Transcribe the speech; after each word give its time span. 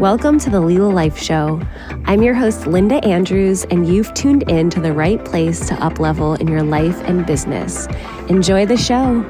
Welcome 0.00 0.38
to 0.38 0.48
the 0.48 0.62
Lila 0.62 0.88
Life 0.88 1.18
Show. 1.18 1.60
I'm 2.06 2.22
your 2.22 2.32
host, 2.32 2.66
Linda 2.66 3.04
Andrews, 3.04 3.64
and 3.64 3.86
you've 3.86 4.14
tuned 4.14 4.48
in 4.48 4.70
to 4.70 4.80
the 4.80 4.94
right 4.94 5.22
place 5.22 5.68
to 5.68 5.74
uplevel 5.74 6.40
in 6.40 6.48
your 6.48 6.62
life 6.62 6.98
and 7.02 7.26
business. 7.26 7.86
Enjoy 8.30 8.64
the 8.64 8.78
show. 8.78 9.20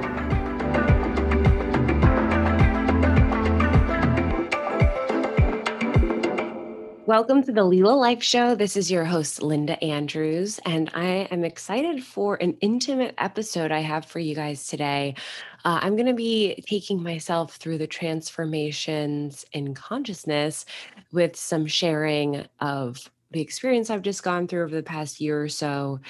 Welcome 7.05 7.43
to 7.43 7.51
the 7.51 7.65
Lila 7.65 7.97
Life 7.97 8.23
Show. 8.23 8.55
This 8.55 8.77
is 8.77 8.89
your 8.89 9.05
host, 9.05 9.43
Linda 9.43 9.83
Andrews, 9.83 10.61
and 10.65 10.89
I 10.95 11.27
am 11.33 11.43
excited 11.43 12.05
for 12.05 12.37
an 12.37 12.57
intimate 12.61 13.17
episode 13.19 13.73
I 13.73 13.81
have 13.81 14.07
for 14.07 14.21
you 14.21 14.37
guys 14.37 14.69
today. 14.69 15.17
Uh, 15.65 15.79
I'm 15.83 15.97
going 15.97 16.07
to 16.07 16.15
be 16.15 16.63
taking 16.67 17.03
myself 17.03 17.57
through 17.57 17.79
the 17.79 17.87
transformations 17.87 19.45
in 19.53 19.75
consciousness 19.75 20.65
with 21.13 21.37
some 21.37 21.67
sharing 21.67 22.47
of 22.61 23.11
the 23.31 23.41
experience 23.41 23.91
I've 23.91 24.03
just 24.03 24.23
gone 24.23 24.49
through 24.49 24.65
over 24.65 24.75
the 24.75 24.83
past 24.83 25.21
year 25.21 25.43
or 25.43 25.49
so. 25.49 26.01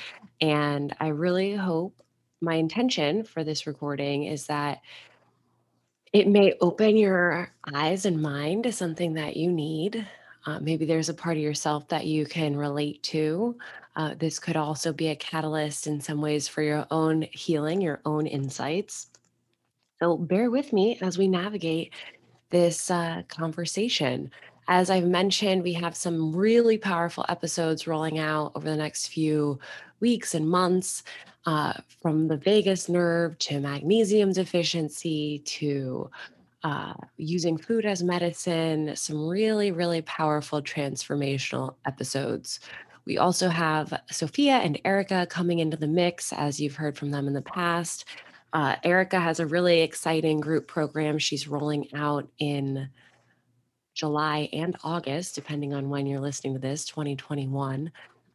And 0.41 0.95
I 1.01 1.09
really 1.09 1.55
hope 1.55 2.01
my 2.41 2.55
intention 2.55 3.25
for 3.25 3.45
this 3.45 3.67
recording 3.67 4.25
is 4.25 4.47
that 4.47 4.81
it 6.13 6.27
may 6.27 6.55
open 6.61 6.97
your 6.97 7.53
eyes 7.73 8.07
and 8.07 8.23
mind 8.23 8.65
to 8.65 8.73
something 8.73 9.15
that 9.15 9.37
you 9.37 9.53
need 9.53 10.07
uh, 10.47 10.59
maybe 10.61 10.85
there's 10.85 11.09
a 11.09 11.15
part 11.15 11.37
of 11.37 11.43
yourself 11.43 11.89
that 11.89 12.07
you 12.07 12.25
can 12.25 12.57
relate 12.57 13.03
to. 13.03 13.57
Uh, 13.97 14.15
this 14.19 14.39
could 14.39 14.57
also 14.57 14.93
be 14.93 15.09
a 15.09 15.17
catalyst 15.17 15.87
in 15.87 16.01
some 16.01 16.21
ways 16.21 16.49
for 16.49 16.63
your 16.63 16.87
own 16.91 17.23
healing, 17.33 17.81
your 17.81 18.01
own 18.07 18.27
insights. 18.27 19.09
So 20.01 20.17
bear 20.17 20.51
with 20.51 20.73
me 20.73 20.99
as 21.03 21.19
we 21.19 21.29
navigate 21.29 21.93
this 22.49 22.91
uh, 22.91 23.23
conversation. 23.29 24.31
As 24.67 24.89
I've 24.89 25.05
mentioned, 25.05 25.63
we 25.63 25.75
have 25.75 25.95
some 25.95 26.35
really 26.35 26.79
powerful 26.79 27.27
episodes 27.29 27.87
rolling 27.87 28.19
out 28.19 28.53
over 28.55 28.69
the 28.69 28.77
next 28.77 29.09
few 29.09 29.59
weeks 30.01 30.35
and 30.35 30.49
months, 30.49 31.03
uh, 31.45 31.75
from 32.01 32.29
the 32.29 32.37
vagus 32.37 32.89
nerve 32.89 33.37
to 33.39 33.61
magnesium 33.61 34.33
deficiency 34.33 35.43
to 35.45 36.11
uh, 36.63 36.95
using 37.17 37.57
food 37.59 37.85
as 37.85 38.03
medicine, 38.03 38.95
some 38.95 39.27
really, 39.27 39.71
really 39.71 40.03
powerful 40.03 40.63
transformational 40.63 41.75
episodes. 41.87 42.61
We 43.07 43.19
also 43.19 43.49
have 43.49 43.93
Sophia 44.11 44.59
and 44.59 44.81
Erica 44.85 45.27
coming 45.29 45.59
into 45.59 45.77
the 45.77 45.89
mix, 45.89 46.33
as 46.33 46.61
you've 46.61 46.77
heard 46.77 46.97
from 46.97 47.11
them 47.11 47.27
in 47.27 47.35
the 47.35 47.43
past. 47.43 48.05
Uh, 48.53 48.77
Erica 48.83 49.21
has 49.21 49.41
a 49.41 49.47
really 49.47 49.81
exciting 49.83 50.41
group 50.41 50.67
program 50.67 51.19
she's 51.19 51.47
rolling 51.47 51.87
out 51.95 52.29
in 52.39 52.89
July 53.95 54.49
and 54.53 54.77
August, 54.83 55.35
depending 55.35 55.75
on 55.75 55.89
when 55.89 56.07
you're 56.07 56.21
listening 56.21 56.55
to 56.55 56.59
this, 56.59 56.85
2021. 56.87 57.91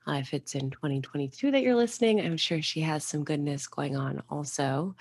Uh, 0.07 0.11
if 0.13 0.33
it's 0.33 0.55
in 0.55 0.69
2022 0.69 1.51
that 1.51 1.63
you're 1.63 1.75
listening, 1.75 2.21
I'm 2.21 2.37
sure 2.37 2.61
she 2.61 2.81
has 2.81 3.03
some 3.03 3.23
goodness 3.23 3.67
going 3.67 3.97
on 3.97 4.21
also. 4.29 4.95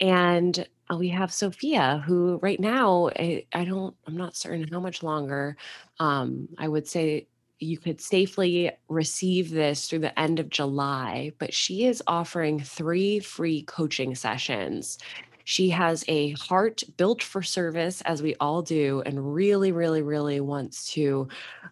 And 0.00 0.66
uh, 0.90 0.96
we 0.96 1.08
have 1.10 1.32
Sophia, 1.32 2.02
who 2.04 2.40
right 2.42 2.58
now, 2.58 3.10
I, 3.16 3.46
I, 3.52 3.64
don't, 3.64 3.94
I'm 4.06 4.16
not 4.16 4.34
certain 4.34 4.66
how 4.68 4.80
much 4.80 5.02
longer. 5.02 5.56
Um, 6.00 6.48
I 6.58 6.66
would 6.66 6.88
say 6.88 7.28
you 7.62 7.78
could 7.78 8.00
safely 8.00 8.70
receive 8.88 9.50
this 9.50 9.88
through 9.88 10.00
the 10.00 10.18
end 10.18 10.40
of 10.40 10.50
July, 10.50 11.32
but 11.38 11.54
she 11.54 11.86
is 11.86 12.02
offering 12.06 12.60
three 12.60 13.20
free 13.20 13.62
coaching 13.62 14.14
sessions. 14.14 14.98
She 15.44 15.70
has 15.70 16.04
a 16.08 16.32
heart 16.32 16.82
built 16.96 17.22
for 17.22 17.42
service, 17.42 18.00
as 18.02 18.22
we 18.22 18.36
all 18.36 18.62
do, 18.62 19.02
and 19.04 19.34
really, 19.34 19.72
really, 19.72 20.02
really 20.02 20.40
wants 20.40 20.92
to 20.92 21.28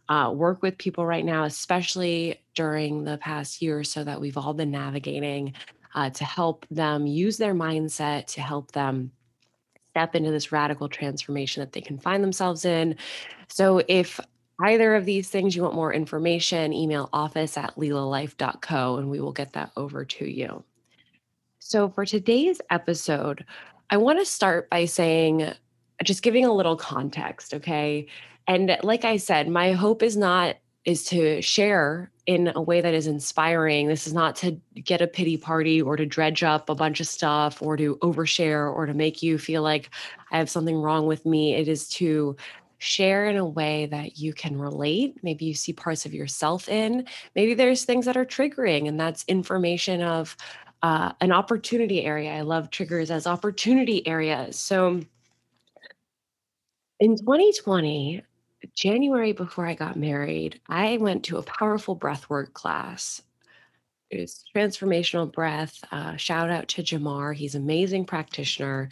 uh, 0.08 0.32
work 0.34 0.62
with 0.62 0.76
people 0.78 1.06
right 1.06 1.24
now, 1.24 1.44
especially 1.44 2.42
during 2.54 3.04
the 3.04 3.18
past 3.18 3.62
year 3.62 3.78
or 3.78 3.84
so 3.84 4.02
that 4.02 4.20
we've 4.20 4.36
all 4.36 4.54
been 4.54 4.70
navigating 4.72 5.54
uh, 5.94 6.10
to 6.10 6.24
help 6.24 6.66
them 6.70 7.06
use 7.06 7.36
their 7.36 7.54
mindset, 7.54 8.26
to 8.26 8.40
help 8.40 8.72
them 8.72 9.12
step 9.90 10.14
into 10.14 10.30
this 10.30 10.52
radical 10.52 10.88
transformation 10.88 11.60
that 11.60 11.72
they 11.72 11.80
can 11.80 11.98
find 11.98 12.22
themselves 12.22 12.64
in. 12.64 12.96
So 13.48 13.82
if 13.88 14.20
either 14.62 14.94
of 14.94 15.04
these 15.04 15.28
things 15.28 15.54
you 15.54 15.62
want 15.62 15.74
more 15.74 15.92
information, 15.92 16.72
email 16.72 17.08
office 17.12 17.56
at 17.56 17.76
lilalife.co 17.76 18.96
and 18.96 19.10
we 19.10 19.20
will 19.20 19.32
get 19.32 19.52
that 19.54 19.70
over 19.76 20.04
to 20.04 20.24
you. 20.24 20.64
So 21.58 21.88
for 21.88 22.04
today's 22.04 22.60
episode, 22.70 23.44
I 23.90 23.96
want 23.96 24.18
to 24.18 24.24
start 24.24 24.70
by 24.70 24.86
saying, 24.86 25.52
just 26.02 26.22
giving 26.22 26.44
a 26.44 26.52
little 26.52 26.76
context, 26.76 27.52
okay? 27.54 28.06
And 28.46 28.78
like 28.82 29.04
I 29.04 29.18
said, 29.18 29.48
my 29.48 29.72
hope 29.72 30.02
is 30.02 30.16
not 30.16 30.56
is 30.86 31.04
to 31.04 31.42
share 31.42 32.10
in 32.26 32.50
a 32.54 32.62
way 32.62 32.80
that 32.80 32.94
is 32.94 33.06
inspiring. 33.06 33.86
This 33.86 34.06
is 34.06 34.14
not 34.14 34.34
to 34.36 34.58
get 34.82 35.02
a 35.02 35.06
pity 35.06 35.36
party 35.36 35.82
or 35.82 35.96
to 35.96 36.06
dredge 36.06 36.42
up 36.42 36.70
a 36.70 36.74
bunch 36.74 37.00
of 37.00 37.06
stuff 37.06 37.60
or 37.60 37.76
to 37.76 37.96
overshare 37.96 38.72
or 38.74 38.86
to 38.86 38.94
make 38.94 39.22
you 39.22 39.36
feel 39.36 39.62
like 39.62 39.90
I 40.30 40.38
have 40.38 40.48
something 40.48 40.76
wrong 40.76 41.06
with 41.06 41.26
me. 41.26 41.54
It 41.54 41.68
is 41.68 41.88
to 41.90 42.36
share 42.80 43.28
in 43.28 43.36
a 43.36 43.44
way 43.44 43.86
that 43.86 44.18
you 44.18 44.32
can 44.32 44.58
relate. 44.58 45.18
Maybe 45.22 45.44
you 45.44 45.54
see 45.54 45.72
parts 45.72 46.06
of 46.06 46.14
yourself 46.14 46.68
in. 46.68 47.06
Maybe 47.36 47.54
there's 47.54 47.84
things 47.84 48.06
that 48.06 48.16
are 48.16 48.24
triggering, 48.24 48.88
and 48.88 48.98
that's 48.98 49.24
information 49.28 50.02
of 50.02 50.34
uh, 50.82 51.12
an 51.20 51.30
opportunity 51.30 52.04
area. 52.04 52.32
I 52.32 52.40
love 52.40 52.70
triggers 52.70 53.10
as 53.10 53.26
opportunity 53.26 54.06
areas. 54.08 54.58
So 54.58 55.02
in 56.98 57.16
2020, 57.18 58.22
January 58.74 59.32
before 59.32 59.66
I 59.66 59.74
got 59.74 59.96
married, 59.96 60.58
I 60.66 60.96
went 60.96 61.24
to 61.24 61.36
a 61.36 61.42
powerful 61.42 61.94
breathwork 61.94 62.54
class. 62.54 63.20
It's 64.10 64.44
transformational 64.56 65.30
breath. 65.30 65.84
Uh, 65.92 66.16
shout 66.16 66.50
out 66.50 66.68
to 66.68 66.82
Jamar. 66.82 67.34
He's 67.34 67.54
an 67.54 67.62
amazing 67.62 68.06
practitioner. 68.06 68.88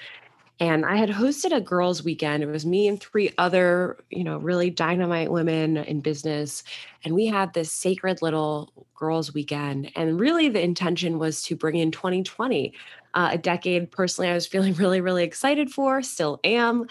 And 0.61 0.85
I 0.85 0.97
had 0.97 1.09
hosted 1.09 1.55
a 1.55 1.61
girls' 1.61 2.03
weekend. 2.03 2.43
It 2.43 2.47
was 2.47 2.67
me 2.67 2.89
and 2.89 3.01
three 3.01 3.33
other, 3.39 3.97
you 4.11 4.25
know, 4.25 4.39
really 4.39 4.71
dynamite 4.71 5.31
women 5.31 5.77
in 5.77 6.01
business. 6.01 6.65
And 7.05 7.15
we 7.15 7.27
had 7.27 7.55
this 7.55 7.73
sacred 7.73 8.23
little 8.23 8.73
girls' 8.97 9.33
weekend. 9.33 9.93
And 9.95 10.19
really, 10.19 10.49
the 10.49 10.63
intention 10.63 11.19
was 11.19 11.43
to 11.45 11.55
bring 11.55 11.77
in 11.77 11.93
2020, 11.93 12.75
uh, 13.15 13.29
a 13.33 13.39
decade 13.39 13.93
personally 13.93 14.31
I 14.31 14.35
was 14.35 14.47
feeling 14.47 14.75
really, 14.75 15.01
really 15.01 15.23
excited 15.23 15.71
for, 15.71 16.03
still 16.03 16.41
am. 16.43 16.89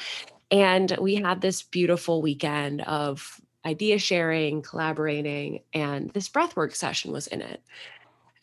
And 0.50 0.96
we 1.02 1.16
had 1.16 1.42
this 1.42 1.62
beautiful 1.64 2.22
weekend 2.22 2.82
of 2.84 3.42
idea 3.66 4.00
sharing, 4.00 4.62
collaborating, 4.62 5.60
and 5.74 6.10
this 6.14 6.30
breathwork 6.30 6.74
session 6.74 7.12
was 7.12 7.28
in 7.28 7.42
it. 7.42 7.62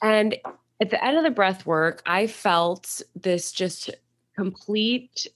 And 0.02 0.36
at 0.80 0.90
the 0.90 1.02
end 1.02 1.16
of 1.16 1.24
the 1.24 1.30
breath 1.30 1.64
work, 1.64 2.02
I 2.04 2.26
felt 2.26 3.00
this 3.16 3.52
just 3.52 3.90
complete 4.36 5.26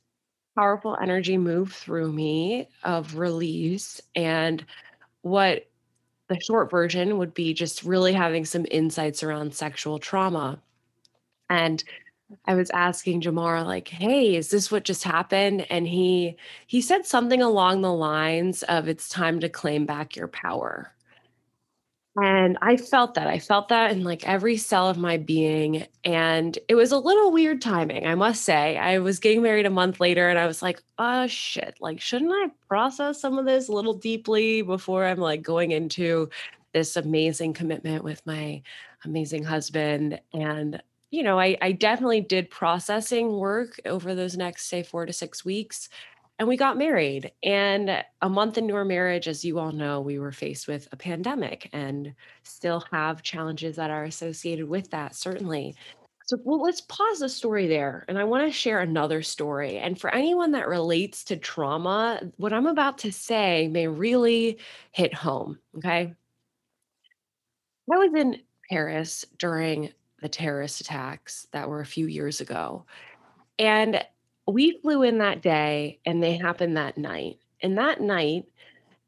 powerful 0.57 0.97
energy 1.01 1.39
move 1.39 1.73
through 1.73 2.13
me 2.13 2.69
of 2.83 3.17
release 3.17 4.01
and 4.17 4.65
what 5.23 5.69
the 6.29 6.41
short 6.41 6.71
version 6.71 7.19
would 7.19 7.33
be 7.35 7.55
just 7.55 7.85
really 7.85 8.13
having 8.13 8.45
some 8.45 8.67
insights 8.71 9.23
around 9.23 9.55
sexual 9.55 9.99
trauma. 9.99 10.61
And 11.49 11.83
I 12.47 12.55
was 12.55 12.71
asking 12.71 13.23
Jamar 13.23 13.65
like, 13.65 13.89
"Hey, 13.89 14.37
is 14.37 14.51
this 14.51 14.71
what 14.71 14.85
just 14.85 15.05
happened?" 15.05 15.67
And 15.71 15.89
he 15.89 16.37
he 16.67 16.81
said 16.83 17.07
something 17.07 17.41
along 17.43 17.81
the 17.81 17.93
lines 17.93 18.63
of 18.65 18.89
it's 18.89 19.09
time 19.09 19.41
to 19.41 19.49
claim 19.49 19.87
back 19.87 20.17
your 20.17 20.29
power. 20.29 20.93
And 22.17 22.59
I 22.63 22.77
felt 22.77 23.15
that. 23.15 23.29
I 23.29 23.39
felt 23.39 23.69
that 23.69 23.93
in 23.93 24.03
like 24.03 24.27
every 24.27 24.57
cell 24.57 24.89
of 24.89 24.99
my 24.99 25.19
being 25.19 25.87
and 26.05 26.59
it 26.69 26.75
was 26.75 26.91
a 26.91 26.99
little 26.99 27.31
weird 27.31 27.63
timing, 27.63 28.07
I 28.07 28.17
must 28.17 28.43
say. 28.45 28.77
I 28.77 28.99
was 28.99 29.21
getting 29.21 29.41
married 29.43 29.67
a 29.67 29.71
month 29.71 30.01
later 30.01 30.29
and 30.29 30.39
I 30.39 30.47
was 30.47 30.61
like, 30.61 30.83
"Oh 30.99 31.29
shit, 31.29 31.77
like 31.81 32.01
shouldn't 32.01 32.33
I 32.33 32.51
process 32.67 33.21
some 33.21 33.39
of 33.39 33.45
this 33.47 33.69
a 33.69 33.73
little 33.73 33.95
deeply 33.95 34.63
before 34.63 35.07
I'm 35.07 35.19
like 35.19 35.43
going 35.43 35.71
into 35.71 36.29
this 36.73 36.97
amazing 36.97 37.53
commitment 37.53 38.03
with 38.05 38.25
my 38.27 38.63
amazing 39.05 39.45
husband?" 39.45 40.21
And 40.33 40.83
you 41.11 41.23
know, 41.23 41.39
I, 41.39 41.57
I 41.63 41.73
definitely 41.73 42.21
did 42.21 42.51
processing 42.51 43.33
work 43.39 43.81
over 43.87 44.15
those 44.15 44.37
next, 44.37 44.67
say, 44.69 44.83
four 44.83 45.07
to 45.07 45.13
six 45.13 45.45
weeks. 45.45 45.89
And 46.39 46.47
we 46.47 46.57
got 46.57 46.79
married. 46.79 47.33
And 47.43 48.05
a 48.23 48.29
month 48.29 48.59
into 48.59 48.75
our 48.75 48.85
marriage, 48.85 49.27
as 49.27 49.45
you 49.45 49.59
all 49.59 49.73
know, 49.73 50.01
we 50.01 50.19
were 50.19 50.31
faced 50.31 50.69
with 50.69 50.89
a 50.93 50.97
pandemic 50.97 51.69
and 51.73 52.15
still 52.45 52.85
have 52.93 53.23
challenges 53.23 53.77
that 53.77 53.91
are 53.91 54.05
associated 54.05 54.69
with 54.69 54.91
that, 54.91 55.17
certainly. 55.17 55.75
So, 56.27 56.37
well, 56.45 56.63
let's 56.63 56.83
pause 56.83 57.21
the 57.21 57.29
story 57.29 57.67
there. 57.67 58.05
And 58.07 58.19
I 58.19 58.25
want 58.25 58.47
to 58.47 58.53
share 58.53 58.81
another 58.81 59.23
story. 59.23 59.79
And 59.79 59.99
for 59.99 60.15
anyone 60.15 60.53
that 60.53 60.69
relates 60.69 61.25
to 61.25 61.37
trauma, 61.37 62.21
what 62.37 62.53
I'm 62.53 62.67
about 62.67 62.99
to 62.99 63.11
say 63.11 63.67
may 63.67 63.89
really 63.89 64.59
hit 64.93 65.15
home. 65.15 65.59
Okay. 65.79 66.15
I 67.91 67.97
was 67.97 68.15
in 68.15 68.43
Paris 68.69 69.25
during 69.39 69.91
the 70.21 70.29
terrorist 70.29 70.83
attacks 70.83 71.47
that 71.53 71.69
were 71.69 71.81
a 71.81 71.87
few 71.87 72.07
years 72.07 72.41
ago. 72.43 72.85
And 73.59 74.05
we 74.53 74.79
flew 74.81 75.03
in 75.03 75.19
that 75.19 75.43
day 75.43 76.01
and 76.07 76.23
they 76.23 76.37
happened 76.37 76.77
that 76.77 76.99
night. 76.99 77.39
And 77.63 77.77
that 77.79 78.01
night, 78.01 78.47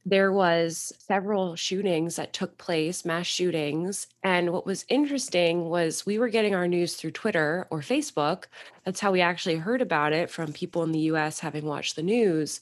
there 0.06 0.32
was 0.32 0.92
several 0.98 1.56
shootings 1.56 2.16
that 2.16 2.32
took 2.32 2.56
place, 2.56 3.04
mass 3.04 3.26
shootings, 3.26 4.06
and 4.22 4.50
what 4.50 4.64
was 4.64 4.86
interesting 4.88 5.68
was 5.68 6.06
we 6.06 6.18
were 6.18 6.28
getting 6.28 6.54
our 6.54 6.66
news 6.66 6.94
through 6.94 7.10
Twitter 7.10 7.66
or 7.70 7.80
Facebook. 7.80 8.44
That's 8.84 9.00
how 9.00 9.12
we 9.12 9.20
actually 9.20 9.56
heard 9.56 9.82
about 9.82 10.14
it 10.14 10.30
from 10.30 10.54
people 10.54 10.82
in 10.82 10.92
the 10.92 11.00
US 11.00 11.38
having 11.40 11.66
watched 11.66 11.96
the 11.96 12.02
news. 12.02 12.60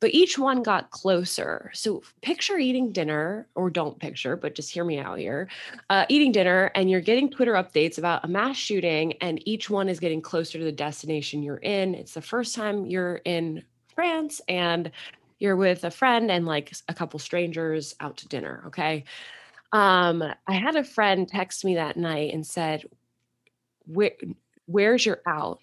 But 0.00 0.14
each 0.14 0.38
one 0.38 0.62
got 0.62 0.90
closer. 0.90 1.70
So 1.74 2.02
picture 2.22 2.56
eating 2.56 2.92
dinner, 2.92 3.48
or 3.54 3.68
don't 3.68 3.98
picture, 3.98 4.36
but 4.36 4.54
just 4.54 4.70
hear 4.70 4.84
me 4.84 4.98
out 4.98 5.18
here. 5.18 5.48
Uh, 5.90 6.06
eating 6.08 6.30
dinner, 6.30 6.70
and 6.74 6.88
you're 6.90 7.00
getting 7.00 7.30
Twitter 7.30 7.54
updates 7.54 7.98
about 7.98 8.24
a 8.24 8.28
mass 8.28 8.56
shooting, 8.56 9.14
and 9.20 9.46
each 9.46 9.68
one 9.68 9.88
is 9.88 9.98
getting 9.98 10.22
closer 10.22 10.58
to 10.58 10.64
the 10.64 10.72
destination 10.72 11.42
you're 11.42 11.56
in. 11.56 11.94
It's 11.94 12.14
the 12.14 12.22
first 12.22 12.54
time 12.54 12.86
you're 12.86 13.16
in 13.24 13.64
France, 13.94 14.40
and 14.48 14.92
you're 15.38 15.56
with 15.56 15.84
a 15.84 15.90
friend 15.90 16.30
and 16.30 16.46
like 16.46 16.72
a 16.88 16.94
couple 16.94 17.18
strangers 17.18 17.94
out 18.00 18.16
to 18.18 18.28
dinner, 18.28 18.64
okay? 18.66 19.04
Um, 19.72 20.22
I 20.46 20.52
had 20.54 20.76
a 20.76 20.84
friend 20.84 21.28
text 21.28 21.64
me 21.64 21.74
that 21.74 21.96
night 21.96 22.32
and 22.32 22.46
said, 22.46 22.84
Where, 23.86 24.12
Where's 24.66 25.04
your 25.04 25.20
out? 25.26 25.60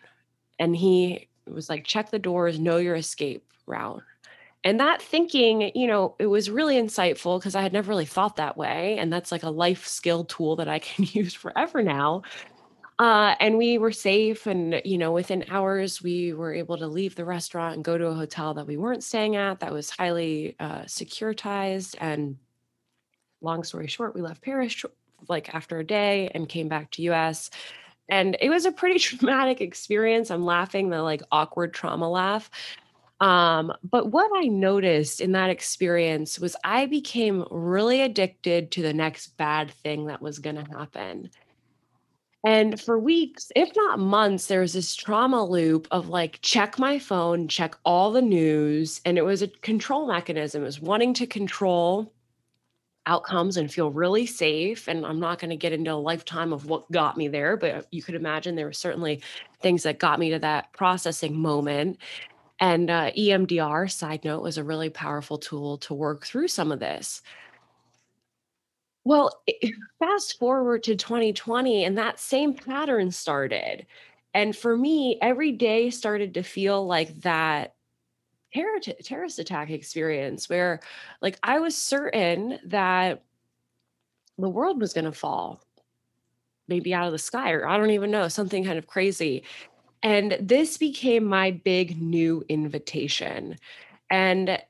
And 0.60 0.76
he 0.76 1.28
was 1.48 1.70
like, 1.70 1.86
Check 1.86 2.12
the 2.12 2.20
doors, 2.20 2.60
know 2.60 2.78
your 2.78 2.96
escape 2.96 3.44
route. 3.66 4.04
And 4.66 4.80
that 4.80 5.00
thinking, 5.00 5.72
you 5.76 5.86
know, 5.86 6.16
it 6.18 6.26
was 6.26 6.50
really 6.50 6.76
insightful 6.76 7.40
because 7.40 7.54
I 7.54 7.62
had 7.62 7.72
never 7.72 7.88
really 7.88 8.06
thought 8.06 8.38
that 8.38 8.58
way. 8.58 8.98
And 8.98 9.14
that's 9.14 9.32
like 9.32 9.44
a 9.44 9.50
life 9.52 9.86
skill 9.86 10.26
tool 10.26 10.56
that 10.56 10.68
I 10.68 10.80
can 10.80 11.06
use 11.14 11.36
forever 11.36 11.84
now. 11.84 12.24
Uh, 12.98 13.36
and 13.40 13.58
we 13.58 13.78
were 13.78 13.92
safe. 13.92 14.48
And, 14.48 14.82
you 14.84 14.98
know, 14.98 15.12
within 15.12 15.46
hours, 15.50 16.02
we 16.02 16.34
were 16.34 16.52
able 16.52 16.78
to 16.78 16.88
leave 16.88 17.14
the 17.16 17.26
restaurant 17.26 17.76
and 17.76 17.86
go 17.86 17.96
to 17.98 18.08
a 18.08 18.16
hotel 18.16 18.56
that 18.56 18.66
we 18.66 18.76
weren't 18.76 19.04
staying 19.04 19.36
at 19.36 19.60
that 19.60 19.72
was 19.72 19.92
highly 19.92 20.56
uh, 20.60 20.82
securitized. 20.82 21.96
And 22.00 22.38
long 23.42 23.64
story 23.64 23.88
short, 23.88 24.16
we 24.16 24.22
left 24.22 24.42
Paris 24.42 24.84
like 25.30 25.54
after 25.54 25.78
a 25.78 25.86
day 25.86 26.32
and 26.34 26.50
came 26.50 26.70
back 26.70 26.90
to 26.92 27.04
US. 27.04 27.52
And 28.10 28.36
it 28.40 28.50
was 28.50 28.66
a 28.66 28.72
pretty 28.72 28.98
traumatic 29.00 29.62
experience. 29.62 30.32
I'm 30.32 30.44
laughing 30.44 30.90
the 30.90 31.04
like 31.04 31.22
awkward 31.32 31.72
trauma 31.72 32.10
laugh. 32.10 32.50
Um, 33.22 33.72
but 33.84 34.12
what 34.12 34.30
I 34.36 34.48
noticed 34.48 35.22
in 35.22 35.32
that 35.34 35.50
experience 35.50 36.40
was 36.40 36.56
I 36.64 36.86
became 36.86 37.46
really 37.50 38.02
addicted 38.02 38.72
to 38.72 38.82
the 38.82 38.94
next 38.94 39.38
bad 39.38 39.72
thing 39.72 40.08
that 40.08 40.22
was 40.22 40.40
going 40.40 40.58
to 40.58 40.78
happen. 40.78 41.30
And 42.46 42.80
for 42.80 43.00
weeks, 43.00 43.52
if 43.56 43.72
not 43.76 43.98
months, 43.98 44.46
there 44.46 44.60
was 44.60 44.74
this 44.74 44.94
trauma 44.96 45.44
loop 45.44 45.88
of 45.90 46.10
like, 46.10 46.40
check 46.42 46.78
my 46.78 47.00
phone, 47.00 47.48
check 47.48 47.76
all 47.84 48.12
the 48.12 48.22
news. 48.22 49.02
And 49.04 49.18
it 49.18 49.26
was 49.26 49.42
a 49.42 49.48
control 49.48 50.08
mechanism. 50.08 50.62
It 50.62 50.66
was 50.66 50.80
wanting 50.80 51.16
to 51.16 51.26
control 51.26 52.14
outcomes 53.08 53.58
and 53.58 53.72
feel 53.72 53.90
really 53.92 54.28
safe. 54.28 54.88
And 54.88 55.06
I'm 55.06 55.20
not 55.20 55.40
going 55.40 55.50
to 55.50 55.56
get 55.56 55.74
into 55.74 55.92
a 55.92 55.94
lifetime 55.94 56.54
of 56.54 56.68
what 56.68 56.92
got 56.92 57.18
me 57.18 57.28
there, 57.28 57.58
but 57.58 57.88
you 57.92 58.04
could 58.04 58.16
imagine 58.16 58.56
there 58.56 58.66
were 58.66 58.74
certainly 58.74 59.24
things 59.62 59.84
that 59.84 59.98
got 59.98 60.20
me 60.20 60.30
to 60.32 60.40
that 60.40 60.72
processing 60.74 61.36
moment. 61.36 61.98
And 62.60 62.90
uh, 62.90 63.12
EMDR, 63.18 63.92
side 63.92 64.24
note, 64.24 64.42
was 64.42 64.58
a 64.58 64.64
really 64.64 64.90
powerful 64.90 65.38
tool 65.38 65.78
to 65.80 65.94
work 65.94 66.26
through 66.26 66.48
some 66.48 66.72
of 66.72 66.80
this. 66.80 67.22
Well, 69.04 69.44
fast 70.00 70.40
forward 70.40 70.84
to 70.84 70.96
2020, 70.96 71.84
and 71.84 71.98
that 71.98 72.20
same 72.20 72.54
pattern 72.54 73.12
started. 73.12 73.86
And 74.34 74.56
for 74.56 74.76
me, 74.76 75.18
every 75.22 75.52
day 75.52 75.90
started 75.92 76.34
to 76.34 76.44
feel 76.44 76.86
like 76.86 77.22
that 77.22 77.76
terror, 78.54 78.80
terrorist 78.80 79.40
attack 79.40 79.70
experience 79.70 80.50
where, 80.50 80.80
like, 81.22 81.38
I 81.44 81.60
was 81.60 81.78
certain 81.78 82.60
that 82.66 83.24
the 84.38 84.50
world 84.50 84.82
was 84.82 84.94
going 84.94 85.06
to 85.06 85.12
fall, 85.12 85.62
maybe 86.68 86.94
out 86.94 87.06
of 87.06 87.12
the 87.12 87.20
sky, 87.20 87.52
or 87.52 87.68
I 87.68 87.78
don't 87.78 87.92
even 87.92 88.12
know, 88.12 88.28
something 88.28 88.66
kind 88.66 88.78
of 88.78 88.88
crazy. 88.88 89.44
And 90.06 90.38
this 90.40 90.78
became 90.78 91.26
my 91.26 91.50
big 91.50 92.00
new 92.00 92.46
invitation. 92.48 93.58
And 94.12 94.62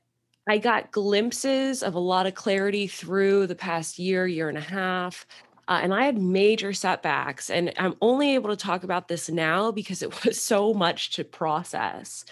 I 0.48 0.56
got 0.56 0.92
glimpses 0.92 1.82
of 1.82 1.94
a 1.94 1.98
lot 1.98 2.26
of 2.26 2.34
clarity 2.34 2.86
through 2.86 3.46
the 3.46 3.54
past 3.54 3.98
year, 3.98 4.26
year 4.26 4.48
and 4.48 4.56
a 4.56 4.62
half. 4.62 5.26
Uh, 5.68 5.80
and 5.82 5.92
I 5.92 6.06
had 6.06 6.16
major 6.16 6.72
setbacks. 6.72 7.50
And 7.50 7.70
I'm 7.76 7.96
only 8.00 8.34
able 8.34 8.48
to 8.48 8.56
talk 8.56 8.82
about 8.82 9.08
this 9.08 9.28
now 9.28 9.70
because 9.70 10.00
it 10.00 10.24
was 10.24 10.40
so 10.40 10.72
much 10.72 11.10
to 11.16 11.22
process. 11.22 12.24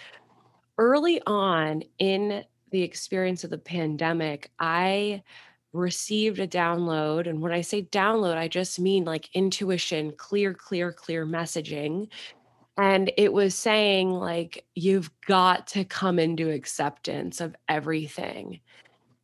Early 0.79 1.21
on 1.27 1.83
in 1.99 2.43
the 2.71 2.81
experience 2.81 3.43
of 3.43 3.51
the 3.51 3.59
pandemic, 3.59 4.49
I 4.59 5.21
received 5.73 6.39
a 6.39 6.47
download. 6.47 7.29
And 7.29 7.39
when 7.39 7.51
I 7.51 7.61
say 7.61 7.83
download, 7.83 8.35
I 8.35 8.47
just 8.47 8.79
mean 8.79 9.05
like 9.05 9.29
intuition, 9.35 10.13
clear, 10.13 10.55
clear, 10.55 10.91
clear 10.91 11.23
messaging 11.23 12.07
and 12.77 13.11
it 13.17 13.31
was 13.31 13.55
saying 13.55 14.11
like 14.11 14.65
you've 14.75 15.09
got 15.27 15.67
to 15.67 15.85
come 15.85 16.19
into 16.19 16.49
acceptance 16.49 17.39
of 17.39 17.55
everything. 17.69 18.59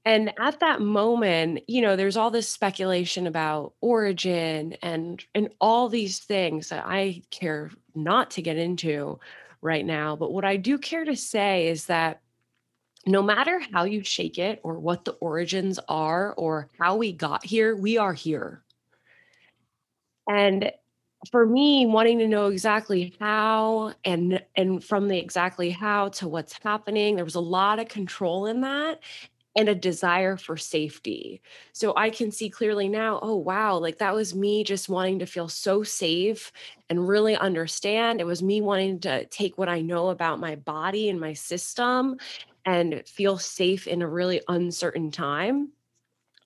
And 0.05 0.33
at 0.39 0.61
that 0.61 0.81
moment 0.81 1.63
you 1.67 1.81
know 1.81 1.95
there's 1.95 2.17
all 2.17 2.31
this 2.31 2.49
speculation 2.49 3.27
about 3.27 3.73
origin 3.81 4.75
and 4.81 5.23
and 5.35 5.49
all 5.59 5.89
these 5.89 6.19
things 6.19 6.69
that 6.69 6.83
i 6.87 7.21
care 7.29 7.69
not 7.93 8.31
to 8.31 8.41
get 8.41 8.57
into 8.57 9.19
right 9.61 9.85
now 9.85 10.15
but 10.15 10.31
what 10.31 10.43
i 10.43 10.57
do 10.57 10.79
care 10.79 11.05
to 11.05 11.15
say 11.15 11.67
is 11.67 11.85
that 11.85 12.21
no 13.05 13.21
matter 13.21 13.61
how 13.71 13.83
you 13.83 14.03
shake 14.03 14.37
it 14.37 14.59
or 14.63 14.79
what 14.79 15.05
the 15.05 15.13
origins 15.13 15.79
are 15.87 16.33
or 16.33 16.69
how 16.79 16.95
we 16.95 17.11
got 17.11 17.43
here 17.43 17.75
we 17.75 17.97
are 17.97 18.13
here. 18.13 18.63
And 20.29 20.71
for 21.29 21.45
me 21.45 21.85
wanting 21.85 22.17
to 22.19 22.27
know 22.27 22.47
exactly 22.47 23.15
how 23.19 23.93
and 24.05 24.43
and 24.55 24.83
from 24.83 25.07
the 25.07 25.17
exactly 25.17 25.69
how 25.69 26.09
to 26.09 26.27
what's 26.27 26.53
happening 26.63 27.15
there 27.15 27.25
was 27.25 27.35
a 27.35 27.39
lot 27.39 27.79
of 27.79 27.87
control 27.87 28.47
in 28.47 28.61
that 28.61 28.99
and 29.55 29.67
a 29.67 29.75
desire 29.75 30.37
for 30.37 30.57
safety. 30.57 31.41
So 31.73 31.93
i 31.95 32.09
can 32.09 32.31
see 32.31 32.49
clearly 32.49 32.87
now 32.89 33.19
oh 33.21 33.35
wow 33.35 33.77
like 33.77 33.99
that 33.99 34.15
was 34.15 34.33
me 34.33 34.63
just 34.63 34.89
wanting 34.89 35.19
to 35.19 35.25
feel 35.25 35.49
so 35.49 35.83
safe 35.83 36.51
and 36.89 37.07
really 37.07 37.35
understand. 37.35 38.19
It 38.19 38.25
was 38.25 38.41
me 38.43 38.61
wanting 38.61 38.99
to 39.01 39.25
take 39.27 39.57
what 39.57 39.69
i 39.69 39.81
know 39.81 40.09
about 40.09 40.39
my 40.39 40.55
body 40.55 41.09
and 41.09 41.19
my 41.19 41.33
system 41.33 42.17
and 42.65 43.03
feel 43.07 43.37
safe 43.37 43.87
in 43.87 44.01
a 44.01 44.07
really 44.07 44.41
uncertain 44.47 45.11
time. 45.11 45.71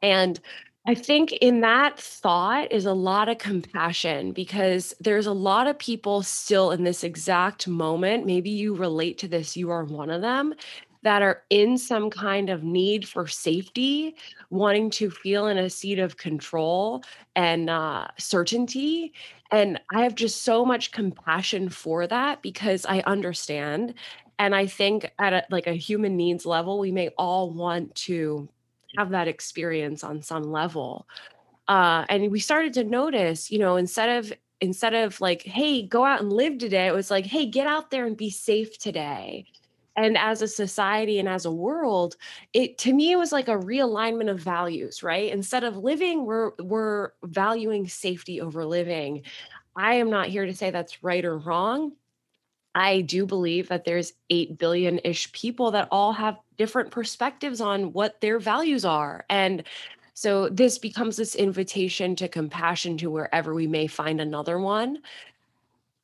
And 0.02 0.40
I 0.88 0.94
think 0.94 1.32
in 1.34 1.62
that 1.62 2.00
thought 2.00 2.72
is 2.72 2.86
a 2.86 2.94
lot 2.94 3.28
of 3.28 3.40
compassion 3.40 4.34
because 4.34 4.94
there's 5.00 5.26
a 5.26 5.34
lot 5.34 5.66
of 5.66 5.80
people 5.80 6.22
still 6.22 6.70
in 6.72 6.84
this 6.84 7.04
exact 7.04 7.68
moment. 7.68 8.26
Maybe 8.28 8.52
you 8.52 8.76
relate 8.76 9.18
to 9.20 9.28
this, 9.28 9.58
you 9.58 9.72
are 9.72 9.84
one 9.84 10.12
of 10.12 10.22
them 10.22 10.54
that 11.02 11.22
are 11.22 11.44
in 11.50 11.78
some 11.78 12.10
kind 12.10 12.50
of 12.50 12.64
need 12.64 13.08
for 13.08 13.28
safety, 13.28 14.16
wanting 14.50 14.90
to 14.90 15.10
feel 15.10 15.48
in 15.48 15.58
a 15.58 15.70
seat 15.70 16.00
of 16.00 16.18
control 16.18 17.04
and 17.36 17.70
uh, 17.70 18.08
certainty. 18.18 19.14
And 19.52 19.80
I 19.94 20.02
have 20.02 20.16
just 20.16 20.44
so 20.44 20.66
much 20.66 20.92
compassion 20.92 21.70
for 21.70 22.08
that 22.08 22.42
because 22.42 22.86
I 22.88 23.02
understand. 23.02 23.96
And 24.38 24.56
I 24.56 24.66
think 24.68 25.12
at 25.20 25.34
a, 25.34 25.46
like 25.50 25.68
a 25.68 25.74
human 25.74 26.18
needs 26.18 26.46
level, 26.46 26.80
we 26.80 26.92
may 26.92 27.10
all 27.18 27.52
want 27.52 27.94
to 27.96 28.50
have 28.98 29.10
that 29.12 29.28
experience 29.28 30.04
on 30.04 30.22
some 30.22 30.44
level. 30.44 31.08
Uh, 31.68 32.06
and 32.10 32.32
we 32.32 32.40
started 32.40 32.74
to 32.74 32.84
notice, 32.84 33.52
you 33.52 33.60
know, 33.60 33.76
instead 33.76 34.18
of 34.18 34.34
instead 34.62 34.94
of 34.94 35.20
like, 35.20 35.44
hey, 35.44 35.82
go 35.82 36.06
out 36.06 36.22
and 36.22 36.32
live 36.32 36.58
today, 36.58 36.88
it 36.88 36.94
was 36.94 37.12
like, 37.12 37.26
hey, 37.26 37.46
get 37.46 37.68
out 37.68 37.92
there 37.92 38.06
and 38.06 38.16
be 38.16 38.30
safe 38.30 38.78
today. 38.78 39.46
And 39.98 40.18
as 40.18 40.42
a 40.42 40.48
society 40.48 41.20
and 41.20 41.30
as 41.30 41.46
a 41.46 41.52
world, 41.52 42.18
it 42.54 42.78
to 42.80 42.94
me 42.94 43.12
it 43.12 43.18
was 43.18 43.32
like 43.32 43.48
a 43.48 43.58
realignment 43.58 44.30
of 44.30 44.40
values, 44.40 45.04
right? 45.04 45.32
Instead 45.32 45.64
of 45.64 45.78
living, 45.78 46.26
we're 46.26 46.52
we're 46.60 47.12
valuing 47.24 47.88
safety 47.88 48.42
over 48.42 48.66
living. 48.66 49.24
I 49.76 49.96
am 49.96 50.10
not 50.10 50.28
here 50.28 50.46
to 50.46 50.56
say 50.56 50.72
that's 50.72 51.04
right 51.04 51.24
or 51.24 51.38
wrong. 51.38 51.94
I 52.76 53.02
do 53.02 53.26
believe 53.26 53.70
that 53.70 53.86
there's 53.86 54.14
8 54.30 54.58
billion 54.58 55.00
ish 55.04 55.32
people 55.32 55.72
that 55.72 55.88
all 55.92 56.12
have 56.14 56.38
different 56.58 56.92
perspectives 56.92 57.62
on 57.62 57.94
what 57.94 58.20
their 58.22 58.38
values 58.38 58.84
are. 58.84 59.26
And 59.30 59.64
so 60.14 60.50
this 60.50 60.78
becomes 60.78 61.16
this 61.18 61.36
invitation 61.36 62.16
to 62.18 62.28
compassion 62.28 62.98
to 63.00 63.10
wherever 63.10 63.54
we 63.54 63.68
may 63.68 63.88
find 63.88 64.20
another 64.22 64.60
one. 64.60 65.00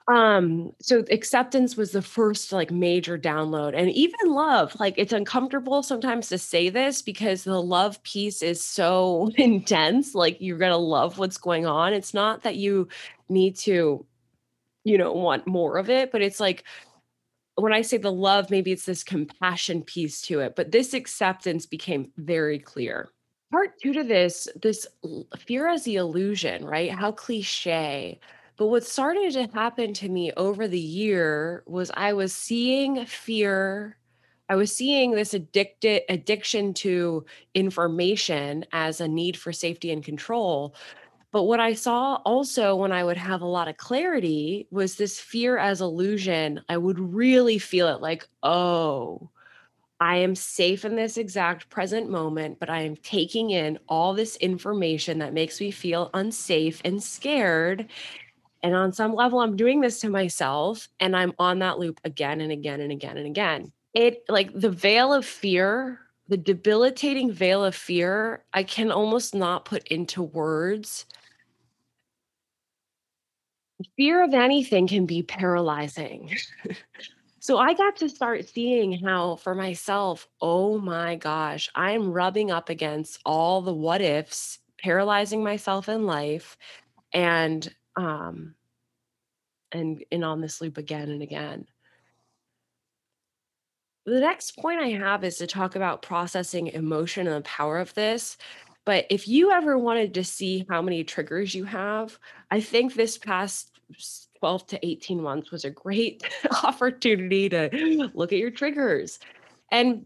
Um, 0.08 0.74
so 0.82 1.06
acceptance 1.12 1.78
was 1.78 1.92
the 1.92 2.02
first 2.02 2.52
like 2.52 2.72
major 2.72 3.18
download 3.18 3.74
and 3.76 3.90
even 3.92 4.34
love. 4.34 4.78
Like 4.80 4.96
it's 4.98 5.14
uncomfortable 5.14 5.84
sometimes 5.84 6.28
to 6.30 6.38
say 6.38 6.70
this 6.70 7.02
because 7.02 7.44
the 7.44 7.62
love 7.62 8.02
piece 8.04 8.42
is 8.42 8.64
so 8.64 9.30
intense. 9.38 10.16
Like 10.16 10.38
you're 10.40 10.58
going 10.58 10.72
to 10.72 10.78
love 10.78 11.18
what's 11.18 11.38
going 11.38 11.66
on. 11.66 11.94
It's 11.94 12.14
not 12.14 12.44
that 12.44 12.56
you 12.56 12.90
need 13.30 13.56
to 13.58 14.06
you 14.84 14.98
know 14.98 15.14
want 15.14 15.48
more 15.48 15.78
of 15.78 15.90
it 15.90 16.12
but 16.12 16.22
it's 16.22 16.40
like 16.40 16.64
when 17.56 17.74
I 17.74 17.82
say 17.82 17.98
the 17.98 18.12
love, 18.12 18.50
maybe 18.50 18.72
it's 18.72 18.86
this 18.86 19.04
compassion 19.04 19.84
piece 19.84 20.22
to 20.24 20.40
it, 20.40 20.56
but 20.56 20.72
this 20.72 20.94
acceptance 20.94 21.66
became 21.66 22.12
very 22.18 22.60
clear. 22.60 23.10
Part 23.52 23.72
two 23.82 23.94
to 23.94 24.04
this, 24.04 24.48
this 24.62 24.88
fear 25.38 25.68
as 25.68 25.84
the 25.84 25.98
illusion, 25.98 26.66
right? 26.66 26.92
How 26.92 27.12
cliche. 27.12 28.20
But 28.58 28.68
what 28.68 28.86
started 28.86 29.34
to 29.34 29.48
happen 29.54 29.94
to 29.96 30.10
me 30.10 30.32
over 30.38 30.68
the 30.68 30.80
year 30.80 31.64
was 31.68 31.92
I 31.94 32.14
was 32.14 32.34
seeing 32.34 33.06
fear. 33.06 33.98
I 34.48 34.56
was 34.56 34.76
seeing 34.76 35.12
this 35.12 35.34
addicted 35.34 36.04
addiction 36.10 36.74
to 36.76 37.26
information 37.54 38.66
as 38.72 39.02
a 39.02 39.08
need 39.08 39.38
for 39.38 39.52
safety 39.52 39.92
and 39.92 40.04
control. 40.04 40.76
But 41.32 41.44
what 41.44 41.62
I 41.62 41.74
saw 41.74 42.16
also 42.26 42.76
when 42.76 42.92
I 42.92 43.04
would 43.04 43.18
have 43.18 43.42
a 43.42 43.46
lot 43.46 43.70
of 43.70 43.78
clarity 43.78 44.68
was 44.70 44.96
this 44.96 45.20
fear 45.20 45.58
as 45.58 45.80
illusion. 45.80 46.62
I 46.68 46.78
would 46.78 47.00
really 47.00 47.58
feel 47.58 47.88
it 47.88 48.02
like, 48.02 48.28
oh, 48.44 49.30
I 50.02 50.18
am 50.18 50.36
safe 50.36 50.84
in 50.84 50.96
this 50.96 51.16
exact 51.18 51.70
present 51.70 52.10
moment, 52.10 52.60
but 52.60 52.70
I 52.70 52.82
am 52.82 52.98
taking 52.98 53.52
in 53.52 53.80
all 53.88 54.14
this 54.14 54.36
information 54.38 55.20
that 55.20 55.34
makes 55.34 55.62
me 55.62 55.72
feel 55.72 56.10
unsafe 56.14 56.82
and 56.84 57.02
scared. 57.02 57.88
And 58.64 58.76
on 58.76 58.92
some 58.92 59.14
level, 59.14 59.40
I'm 59.40 59.56
doing 59.56 59.80
this 59.80 60.02
to 60.02 60.10
myself 60.10 60.90
and 61.00 61.16
I'm 61.16 61.34
on 61.40 61.60
that 61.60 61.80
loop 61.80 62.02
again 62.04 62.42
and 62.42 62.52
again 62.52 62.82
and 62.82 62.92
again 62.92 63.18
and 63.18 63.28
again. 63.28 63.72
It 63.94 64.24
like 64.28 64.52
the 64.54 64.70
veil 64.70 65.14
of 65.14 65.26
fear, 65.26 66.00
the 66.28 66.38
debilitating 66.38 67.32
veil 67.32 67.64
of 67.64 67.76
fear, 67.76 68.44
I 68.54 68.64
can 68.64 68.92
almost 68.92 69.34
not 69.34 69.66
put 69.66 69.88
into 69.88 70.24
words 70.24 71.06
fear 73.96 74.24
of 74.24 74.34
anything 74.34 74.88
can 74.88 75.06
be 75.06 75.24
paralyzing. 75.24 76.36
so 77.40 77.58
I 77.58 77.74
got 77.74 77.96
to 77.98 78.10
start 78.10 78.48
seeing 78.48 78.94
how, 78.94 79.36
for 79.38 79.56
myself, 79.56 80.28
oh 80.42 80.78
my 80.80 81.16
gosh, 81.16 81.70
I'm 81.76 82.12
rubbing 82.12 82.52
up 82.52 82.70
against 82.70 83.20
all 83.26 83.62
the 83.62 83.74
what 83.74 84.02
ifs, 84.02 84.60
paralyzing 84.80 85.44
myself 85.44 85.90
in 85.90 86.06
life, 86.06 86.58
and 87.14 87.74
um, 87.96 88.56
and 89.72 90.04
and 90.12 90.26
on 90.26 90.42
this 90.42 90.62
loop 90.62 90.78
again 90.78 91.10
and 91.10 91.22
again. 91.22 91.66
The 94.06 94.20
next 94.20 94.58
point 94.58 94.80
I 94.80 94.90
have 94.90 95.24
is 95.24 95.38
to 95.38 95.48
talk 95.48 95.76
about 95.76 96.02
processing 96.02 96.68
emotion 96.68 97.28
and 97.28 97.36
the 97.36 97.42
power 97.42 97.78
of 97.78 97.94
this. 97.94 98.38
But 98.84 99.06
if 99.10 99.28
you 99.28 99.52
ever 99.52 99.78
wanted 99.78 100.16
to 100.16 100.24
see 100.24 100.66
how 100.70 100.82
many 100.82 101.04
triggers 101.04 101.54
you 101.54 101.66
have, 101.66 102.18
I 102.50 102.62
think 102.62 102.94
this 102.94 103.18
past 103.18 103.71
12 104.40 104.68
to 104.68 104.86
18 104.86 105.22
months 105.22 105.52
was 105.52 105.66
a 105.66 105.70
great 105.70 106.24
opportunity 106.64 107.50
to 107.50 108.10
look 108.14 108.32
at 108.32 108.40
your 108.40 108.52
triggers. 108.52 109.20
And 109.72 110.06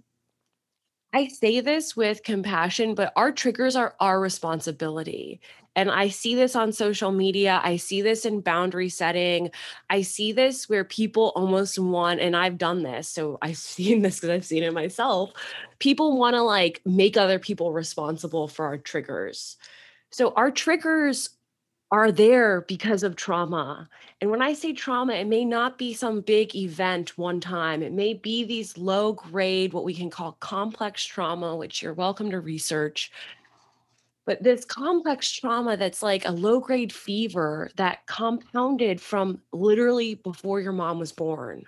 I 1.14 1.28
say 1.28 1.62
this 1.62 1.96
with 1.96 2.24
compassion, 2.24 2.94
but 2.94 3.14
our 3.16 3.32
triggers 3.32 3.78
are 3.78 3.96
our 4.02 4.20
responsibility. 4.20 5.40
And 5.74 5.90
I 5.90 6.10
see 6.10 6.36
this 6.36 6.56
on 6.56 6.74
social 6.74 7.12
media. 7.12 7.62
I 7.64 7.78
see 7.78 8.02
this 8.02 8.26
in 8.26 8.42
boundary 8.42 8.90
setting. 8.90 9.52
I 9.90 10.02
see 10.02 10.34
this 10.34 10.68
where 10.68 10.84
people 10.84 11.32
almost 11.36 11.80
want, 11.80 12.20
and 12.20 12.36
I've 12.36 12.58
done 12.58 12.84
this. 12.84 13.08
So 13.08 13.38
I've 13.42 13.58
seen 13.76 14.02
this 14.02 14.18
because 14.18 14.30
I've 14.30 14.46
seen 14.46 14.64
it 14.64 14.74
myself. 14.74 15.32
People 15.80 16.18
want 16.18 16.36
to 16.36 16.42
like 16.42 16.82
make 16.86 17.16
other 17.16 17.40
people 17.40 17.72
responsible 17.72 18.50
for 18.50 18.66
our 18.66 18.78
triggers. 18.78 19.58
So 20.12 20.32
our 20.32 20.52
triggers 20.52 21.30
are 21.92 22.12
there 22.12 22.62
because 22.62 23.04
of 23.04 23.16
trauma. 23.16 23.88
And 24.20 24.32
when 24.32 24.42
I 24.42 24.54
say 24.54 24.74
trauma, 24.74 25.14
it 25.14 25.28
may 25.28 25.46
not 25.46 25.78
be 25.78 25.94
some 25.94 26.22
big 26.22 26.56
event 26.56 27.18
one 27.18 27.40
time. 27.40 27.84
It 27.84 27.94
may 27.94 28.14
be 28.14 28.44
these 28.44 28.78
low 28.78 29.14
grade, 29.14 29.74
what 29.74 29.86
we 29.86 29.94
can 29.94 30.10
call 30.10 30.34
complex 30.40 31.06
trauma, 31.06 31.56
which 31.56 31.82
you're 31.82 31.94
welcome 31.94 32.32
to 32.32 32.40
research. 32.40 33.12
But 34.26 34.42
this 34.42 34.66
complex 34.66 35.32
trauma 35.32 35.78
that's 35.78 36.02
like 36.02 36.26
a 36.26 36.32
low 36.32 36.60
grade 36.60 36.92
fever 36.92 37.70
that 37.76 38.06
compounded 38.08 39.00
from 39.00 39.40
literally 39.54 40.16
before 40.16 40.60
your 40.60 40.74
mom 40.74 40.98
was 40.98 41.12
born. 41.12 41.64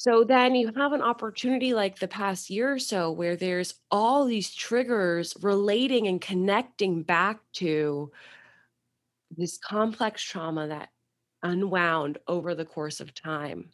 So 0.00 0.24
then 0.24 0.54
you 0.54 0.72
have 0.76 0.94
an 0.94 1.02
opportunity 1.02 1.74
like 1.74 1.98
the 1.98 2.08
past 2.08 2.48
year 2.48 2.72
or 2.72 2.78
so 2.78 3.12
where 3.12 3.36
there's 3.36 3.74
all 3.90 4.24
these 4.24 4.50
triggers 4.50 5.36
relating 5.42 6.06
and 6.06 6.18
connecting 6.18 7.02
back 7.02 7.40
to 7.56 8.10
this 9.36 9.58
complex 9.58 10.22
trauma 10.22 10.68
that 10.68 10.88
unwound 11.42 12.16
over 12.26 12.54
the 12.54 12.64
course 12.64 13.00
of 13.00 13.12
time 13.12 13.68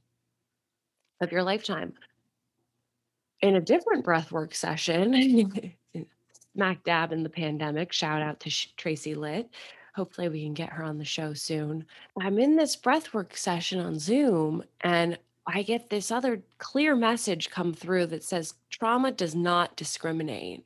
of 1.20 1.30
your 1.30 1.44
lifetime. 1.44 1.92
In 3.40 3.54
a 3.54 3.60
different 3.60 4.04
breathwork 4.04 4.52
session, 4.52 5.76
smack 6.56 6.82
dab 6.82 7.12
in 7.12 7.22
the 7.22 7.30
pandemic, 7.30 7.92
shout 7.92 8.20
out 8.20 8.40
to 8.40 8.74
Tracy 8.76 9.14
Litt. 9.14 9.48
Hopefully, 9.94 10.28
we 10.28 10.42
can 10.42 10.54
get 10.54 10.72
her 10.72 10.82
on 10.82 10.98
the 10.98 11.04
show 11.04 11.34
soon. 11.34 11.86
I'm 12.20 12.40
in 12.40 12.56
this 12.56 12.76
breathwork 12.76 13.36
session 13.36 13.78
on 13.78 14.00
Zoom, 14.00 14.64
and 14.80 15.16
I 15.46 15.62
get 15.62 15.90
this 15.90 16.10
other 16.10 16.42
clear 16.58 16.96
message 16.96 17.50
come 17.50 17.72
through 17.72 18.06
that 18.06 18.24
says 18.24 18.54
trauma 18.70 19.12
does 19.12 19.34
not 19.34 19.76
discriminate. 19.76 20.64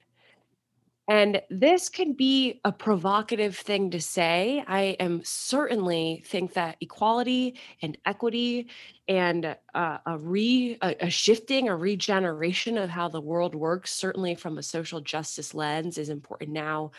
And 1.06 1.42
this 1.50 1.88
can 1.88 2.12
be 2.12 2.60
a 2.64 2.70
provocative 2.70 3.56
thing 3.56 3.90
to 3.90 4.00
say. 4.00 4.62
I 4.68 4.96
am 5.00 5.22
certainly 5.24 6.22
think 6.24 6.52
that 6.52 6.76
equality 6.80 7.58
and 7.82 7.98
equity 8.06 8.68
and 9.08 9.56
uh, 9.74 9.98
a 10.06 10.18
re 10.18 10.78
a, 10.80 10.94
a 11.00 11.10
shifting, 11.10 11.68
a 11.68 11.74
regeneration 11.74 12.78
of 12.78 12.90
how 12.90 13.08
the 13.08 13.20
world 13.20 13.56
works, 13.56 13.92
certainly 13.92 14.36
from 14.36 14.56
a 14.56 14.62
social 14.62 15.00
justice 15.00 15.52
lens, 15.52 15.98
is 15.98 16.10
important 16.10 16.50
now 16.50 16.92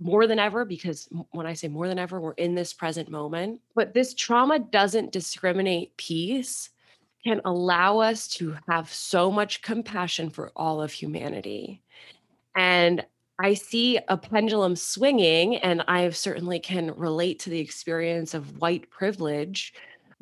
more 0.00 0.26
than 0.26 0.38
ever 0.38 0.64
because 0.64 1.06
when 1.32 1.46
I 1.46 1.52
say 1.52 1.68
more 1.68 1.86
than 1.86 1.98
ever, 1.98 2.20
we're 2.20 2.32
in 2.32 2.54
this 2.54 2.72
present 2.72 3.10
moment. 3.10 3.60
But 3.74 3.92
this 3.92 4.14
trauma 4.14 4.58
doesn't 4.58 5.12
discriminate 5.12 5.96
piece 5.98 6.70
can 7.24 7.40
allow 7.44 7.98
us 7.98 8.28
to 8.28 8.56
have 8.68 8.92
so 8.92 9.30
much 9.30 9.62
compassion 9.62 10.30
for 10.30 10.52
all 10.56 10.80
of 10.80 10.92
humanity. 10.92 11.82
And 12.56 13.04
I 13.40 13.54
see 13.54 13.98
a 14.08 14.16
pendulum 14.16 14.74
swinging, 14.74 15.56
and 15.56 15.82
I 15.86 16.08
certainly 16.10 16.58
can 16.58 16.94
relate 16.96 17.38
to 17.40 17.50
the 17.50 17.60
experience 17.60 18.34
of 18.34 18.60
white 18.60 18.90
privilege. 18.90 19.72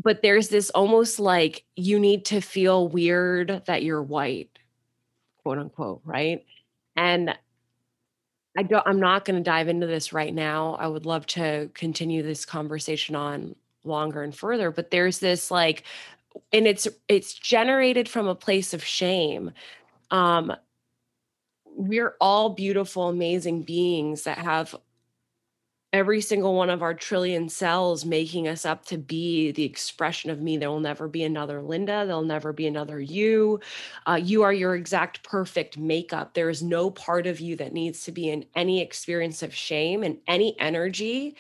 But 0.03 0.21
there's 0.21 0.49
this 0.49 0.69
almost 0.71 1.19
like 1.19 1.65
you 1.77 1.99
need 1.99 2.27
to 2.27 2.41
feel 2.41 2.89
weird 2.89 3.63
that 3.67 3.83
you're 3.83 4.03
white, 4.03 4.59
quote 5.43 5.59
unquote, 5.59 6.03
right? 6.05 6.45
And 6.97 7.35
I 8.59 8.63
don't, 8.63 8.87
I'm 8.87 9.01
not 9.01 9.25
going 9.25 9.37
to 9.37 9.43
dive 9.43 9.69
into 9.69 9.87
this 9.87 10.13
right 10.13 10.35
now. 10.35 10.77
I 10.79 10.87
would 10.87 11.07
love 11.07 11.27
to 11.29 11.71
continue 11.73 12.23
this 12.23 12.45
conversation 12.45 13.15
on 13.15 13.55
longer 13.85 14.23
and 14.23 14.35
further, 14.35 14.71
but 14.71 14.91
there's 14.91 15.19
this 15.19 15.51
like 15.51 15.85
and 16.53 16.67
it's 16.67 16.89
it's 17.09 17.35
generated 17.35 18.09
from 18.09 18.27
a 18.27 18.35
place 18.35 18.75
of 18.75 18.85
shame 18.85 19.51
um 20.11 20.53
we're 21.65 22.15
all 22.21 22.51
beautiful 22.51 23.09
amazing 23.09 23.63
beings 23.63 24.25
that 24.25 24.39
have 24.39 24.75
every 25.97 26.21
single 26.21 26.55
one 26.55 26.69
of 26.69 26.83
our 26.83 26.93
trillion 26.93 27.49
cells 27.49 28.05
making 28.05 28.47
us 28.47 28.67
up 28.67 28.85
to 28.85 28.99
be 28.99 29.51
the 29.53 29.65
expression 29.65 30.31
of 30.31 30.41
me. 30.41 30.59
There 30.59 30.71
will 30.71 30.81
never 30.81 31.09
be 31.09 31.23
another 31.23 31.63
linda. 31.63 32.05
There'll 32.05 32.23
never 32.23 32.53
be 32.53 32.67
another 32.67 33.01
you. 33.01 33.61
Uh, 34.07 34.21
you 34.23 34.43
are 34.43 34.53
your 34.53 34.75
exact 34.75 35.23
perfect 35.23 35.79
makeup. 35.79 36.35
There 36.35 36.51
is 36.51 36.63
no 36.63 36.91
part 36.91 37.27
of 37.27 37.41
you 37.41 37.57
that 37.57 37.73
needs 37.73 38.05
to 38.05 38.13
be 38.13 38.29
in 38.29 38.45
any 38.55 38.83
experience 38.83 39.43
of 39.43 39.55
shame 39.55 40.03
and 40.03 40.19
any 40.27 40.59
energy 40.61 41.37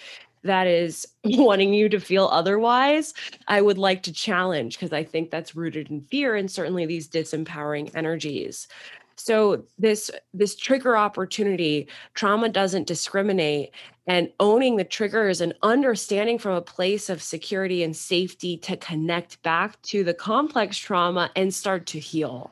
that 0.46 0.66
is 0.66 1.06
wanting 1.24 1.74
you 1.74 1.88
to 1.88 2.00
feel 2.00 2.28
otherwise, 2.32 3.14
I 3.48 3.60
would 3.60 3.78
like 3.78 4.02
to 4.04 4.12
challenge 4.12 4.76
because 4.76 4.92
I 4.92 5.04
think 5.04 5.30
that's 5.30 5.54
rooted 5.54 5.90
in 5.90 6.00
fear 6.00 6.34
and 6.36 6.50
certainly 6.50 6.86
these 6.86 7.08
disempowering 7.08 7.94
energies. 7.94 8.68
So 9.16 9.64
this 9.78 10.10
this 10.34 10.54
trigger 10.54 10.96
opportunity, 10.96 11.88
trauma 12.14 12.50
doesn't 12.50 12.86
discriminate 12.86 13.70
and 14.06 14.30
owning 14.38 14.76
the 14.76 14.84
triggers 14.84 15.40
and 15.40 15.54
understanding 15.62 16.38
from 16.38 16.54
a 16.54 16.60
place 16.60 17.08
of 17.08 17.22
security 17.22 17.82
and 17.82 17.96
safety 17.96 18.56
to 18.58 18.76
connect 18.76 19.42
back 19.42 19.80
to 19.82 20.04
the 20.04 20.14
complex 20.14 20.76
trauma 20.76 21.30
and 21.34 21.52
start 21.52 21.86
to 21.86 21.98
heal. 21.98 22.50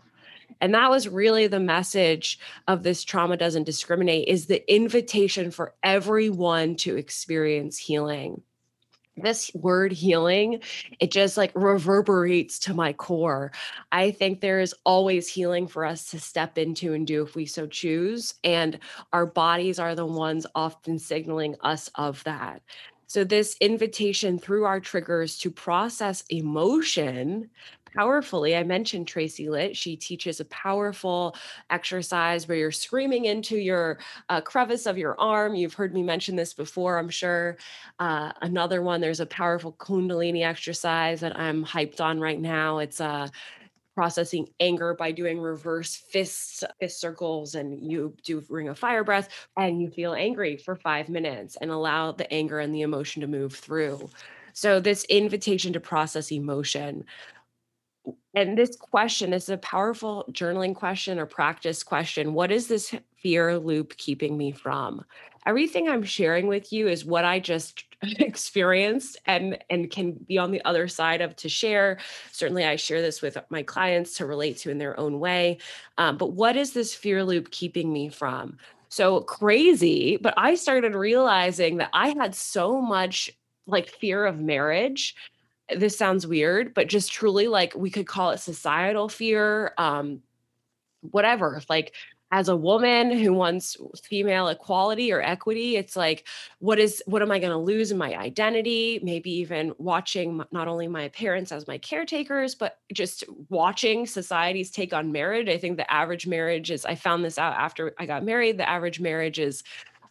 And 0.65 0.73
that 0.73 0.89
was 0.89 1.07
really 1.07 1.47
the 1.47 1.61
message 1.61 2.39
of 2.69 2.83
this 2.83 3.05
trauma 3.05 3.37
doesn't 3.37 3.65
discriminate 3.65 4.29
is 4.29 4.47
the 4.47 4.65
invitation 4.73 5.51
for 5.51 5.75
everyone 5.83 6.77
to 6.77 6.97
experience 6.97 7.77
healing. 7.77 8.41
This 9.15 9.51
word 9.53 9.93
healing, 9.93 10.61
it 11.01 11.11
just 11.11 11.37
like 11.37 11.53
reverberates 11.55 12.59
to 12.61 12.73
my 12.73 12.95
core. 12.95 13.53
I 13.93 14.11
think 14.11 14.41
there 14.41 14.61
is 14.61 14.75
always 14.87 15.29
healing 15.29 15.67
for 15.67 15.85
us 15.85 16.11
to 16.13 16.19
step 16.19 16.57
into 16.57 16.95
and 16.95 17.07
do 17.07 17.23
if 17.23 17.37
we 17.37 17.45
so 17.45 17.67
choose. 17.67 18.33
And 18.43 18.79
our 19.13 19.27
bodies 19.27 19.79
are 19.79 19.95
the 19.95 20.07
ones 20.07 20.47
often 20.55 20.99
signaling 20.99 21.57
us 21.61 21.91
of 21.95 22.25
that. 22.25 22.63
So, 23.07 23.23
this 23.23 23.57
invitation 23.61 24.39
through 24.39 24.65
our 24.65 24.81
triggers 24.81 25.39
to 25.41 25.51
process 25.51 26.25
emotion 26.31 27.51
powerfully. 27.95 28.57
I 28.57 28.63
mentioned 28.65 29.09
Tracy 29.09 29.49
Litt. 29.49 29.77
She 29.77 29.97
teaches 29.97 30.41
a 30.41 30.45
powerful 30.47 31.37
exercise 31.71 32.49
where 32.49 32.57
you're 32.57 32.73
screaming 32.73 33.27
into 33.27 33.57
your 33.57 33.99
uh, 34.29 34.41
crevice 34.41 34.87
of 34.87 34.99
your 34.99 35.19
arm. 35.21 35.55
You've 35.55 35.75
heard 35.75 35.95
me 35.95 36.03
mention 36.03 36.37
this 36.37 36.55
before, 36.55 36.99
I'm 36.99 37.11
sure. 37.11 37.57
Uh, 37.99 38.33
another 38.43 38.83
one, 38.83 39.01
there's 39.01 39.21
a 39.21 39.27
powerful 39.27 39.73
Kundalini 39.73 40.45
exercise 40.45 41.21
that 41.21 41.39
I'm 41.39 41.65
hyped 41.65 42.01
on 42.01 42.21
right 42.21 42.41
now. 42.41 42.79
It's 42.79 43.01
a 43.01 43.05
uh, 43.05 43.29
processing 43.95 44.49
anger 44.61 44.95
by 44.95 45.13
doing 45.13 45.41
reverse 45.41 45.95
fists, 45.95 46.65
fist 46.81 47.01
circles, 47.01 47.55
and 47.55 47.81
you 47.91 48.15
do 48.25 48.45
ring 48.49 48.69
of 48.69 48.79
fire 48.79 49.05
breath, 49.05 49.29
and 49.57 49.81
you 49.81 49.91
feel 49.91 50.15
angry 50.15 50.57
for 50.57 50.75
five 50.75 51.09
minutes 51.09 51.57
and 51.61 51.71
allow 51.71 52.13
the 52.13 52.31
anger 52.33 52.59
and 52.59 52.75
the 52.75 52.83
emotion 52.83 53.21
to 53.21 53.29
move 53.29 53.55
through. 53.55 54.11
So, 54.53 54.81
this 54.81 55.05
invitation 55.05 55.73
to 55.73 55.81
process 55.81 56.31
emotion. 56.31 57.05
And 58.35 58.59
this 58.59 58.77
question 58.77 59.33
is 59.33 59.49
a 59.49 59.57
powerful 59.59 60.25
journaling 60.33 60.75
question 60.75 61.19
or 61.19 61.27
practice 61.27 61.83
question. 61.83 62.35
What 62.35 62.51
is 62.51 62.67
this 62.67 62.95
fear 63.17 63.59
loop 63.59 63.97
keeping 63.97 64.37
me 64.37 64.53
from? 64.53 65.05
Everything 65.47 65.89
I'm 65.89 66.03
sharing 66.03 66.47
with 66.47 66.73
you 66.73 66.89
is 66.89 67.05
what 67.05 67.25
I 67.25 67.39
just 67.39 67.85
experienced 68.19 69.19
and 69.27 69.59
and 69.71 69.91
can 69.91 70.13
be 70.13 70.39
on 70.39 70.51
the 70.51 70.65
other 70.65 70.89
side 70.89 71.21
of 71.21 71.35
to 71.37 71.49
share 71.49 71.99
certainly 72.33 72.65
i 72.65 72.77
share 72.77 73.01
this 73.01 73.23
with 73.23 73.39
my 73.51 73.63
clients 73.63 74.17
to 74.17 74.27
relate 74.27 74.59
to 74.59 74.71
in 74.71 74.79
their 74.79 74.99
own 74.99 75.21
way 75.21 75.59
um, 75.99 76.17
but 76.17 76.33
what 76.33 76.57
is 76.57 76.73
this 76.73 76.95
fear 76.95 77.25
loop 77.25 77.51
keeping 77.51 77.93
me 77.93 78.09
from 78.09 78.59
so 78.89 79.21
crazy 79.21 80.17
but 80.17 80.35
i 80.37 80.55
started 80.55 80.95
realizing 80.95 81.79
that 81.79 81.91
i 81.93 82.09
had 82.09 82.35
so 82.35 82.81
much 82.81 83.31
like 83.67 83.89
fear 83.89 84.27
of 84.27 84.41
marriage 84.41 85.15
this 85.77 85.97
sounds 85.97 86.27
weird 86.27 86.75
but 86.75 86.89
just 86.89 87.13
truly 87.13 87.49
like 87.49 87.75
we 87.75 87.91
could 87.91 88.07
call 88.07 88.31
it 88.31 88.39
societal 88.39 89.09
fear 89.09 89.73
um 89.79 90.21
whatever 91.11 91.61
like 91.69 91.95
as 92.35 92.49
a 92.49 92.57
woman 92.57 93.17
who 93.17 93.33
wants 93.33 93.77
female 94.03 94.49
equality 94.49 95.13
or 95.13 95.23
equity 95.23 95.77
it's 95.77 95.95
like 95.95 96.27
what 96.59 96.79
is 96.79 97.03
what 97.07 97.23
am 97.23 97.31
i 97.31 97.39
going 97.39 97.53
to 97.53 97.57
lose 97.57 97.93
in 97.93 97.99
my 97.99 98.17
identity? 98.17 98.99
Maybe 99.03 99.31
even 99.31 99.73
watching 99.79 100.43
not 100.51 100.67
only 100.67 100.89
my 100.89 101.09
parents 101.11 101.53
as 101.53 101.69
my 101.69 101.79
caretakers 101.79 102.55
but 102.55 102.79
just 102.93 103.23
watching 103.51 104.07
society's 104.07 104.71
take 104.71 104.93
on 104.93 105.13
marriage. 105.13 105.49
I 105.49 105.59
think 105.59 105.77
the 105.77 105.91
average 105.93 106.27
marriage 106.27 106.71
is 106.71 106.85
i 106.85 106.95
found 106.95 107.25
this 107.25 107.39
out 107.39 107.55
after 107.55 107.95
i 107.99 108.07
got 108.07 108.25
married 108.25 108.59
the 108.59 108.69
average 108.69 109.01
marriage 109.01 109.39
is 109.39 109.63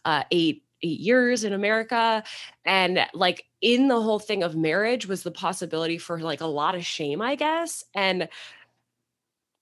uh, 0.06 0.22
eight 0.30 0.62
eight 0.84 1.00
years 1.00 1.44
in 1.44 1.52
America. 1.52 2.22
And 2.64 3.00
like 3.14 3.44
in 3.60 3.88
the 3.88 4.00
whole 4.00 4.18
thing 4.18 4.42
of 4.42 4.54
marriage 4.54 5.06
was 5.06 5.22
the 5.22 5.30
possibility 5.30 5.98
for 5.98 6.20
like 6.20 6.40
a 6.40 6.46
lot 6.46 6.74
of 6.74 6.84
shame, 6.84 7.22
I 7.22 7.34
guess. 7.34 7.82
And 7.94 8.28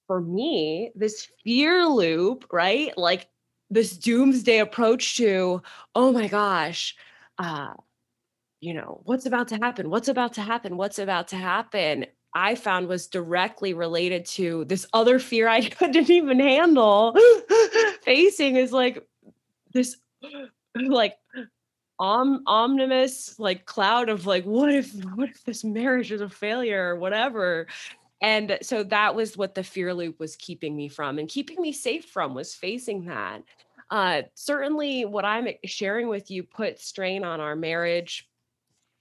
for 0.07 0.21
me, 0.21 0.91
this 0.95 1.29
fear 1.45 1.87
loop, 1.87 2.47
right? 2.52 2.97
Like 2.99 3.29
this 3.71 3.97
doomsday 3.97 4.59
approach 4.59 5.17
to, 5.17 5.62
oh 5.95 6.12
my 6.12 6.29
gosh, 6.29 6.97
uh, 7.38 7.75
you 8.61 8.75
know, 8.75 9.00
what's 9.05 9.26
about 9.26 9.49
to 9.49 9.57
happen? 9.57 9.91
What's 9.91 10.09
about 10.09 10.35
to 10.35 10.43
happen? 10.43 10.76
What's 10.76 10.99
about 10.99 11.29
to 11.29 11.37
happen? 11.37 12.07
I 12.35 12.55
found 12.55 12.88
was 12.88 13.07
directly 13.09 13.75
related 13.75 14.25
to 14.26 14.64
this 14.64 14.87
other 14.93 15.19
fear 15.19 15.49
I 15.49 15.69
couldn't 15.69 16.11
even 16.11 16.41
handle 16.41 17.17
facing 18.02 18.57
is 18.57 18.73
like 18.73 19.07
this 19.73 19.97
like 20.88 21.17
om 21.99 22.43
omnibus 22.47 23.38
like 23.38 23.64
cloud 23.64 24.09
of 24.09 24.26
like 24.26 24.45
what 24.45 24.73
if 24.73 24.93
what 25.14 25.29
if 25.29 25.45
this 25.45 25.62
marriage 25.62 26.11
is 26.11 26.21
a 26.21 26.29
failure 26.29 26.88
or 26.88 26.97
whatever 26.97 27.67
and 28.23 28.59
so 28.62 28.85
that 28.85 29.17
was 29.17 29.37
what 29.37 29.55
the 29.55 29.64
fear 29.64 29.93
loop 29.93 30.21
was 30.21 30.37
keeping 30.37 30.76
me 30.76 30.88
from 30.88 31.19
and 31.19 31.29
keeping 31.29 31.61
me 31.61 31.73
safe 31.73 32.05
from 32.07 32.35
was 32.35 32.55
facing 32.55 33.05
that. 33.07 33.43
Uh, 33.91 34.23
certainly, 34.35 35.05
what 35.05 35.25
I'm 35.25 35.49
sharing 35.64 36.09
with 36.09 36.31
you 36.31 36.44
put 36.44 36.81
strain 36.81 37.25
on 37.25 37.40
our 37.40 37.57
marriage, 37.57 38.29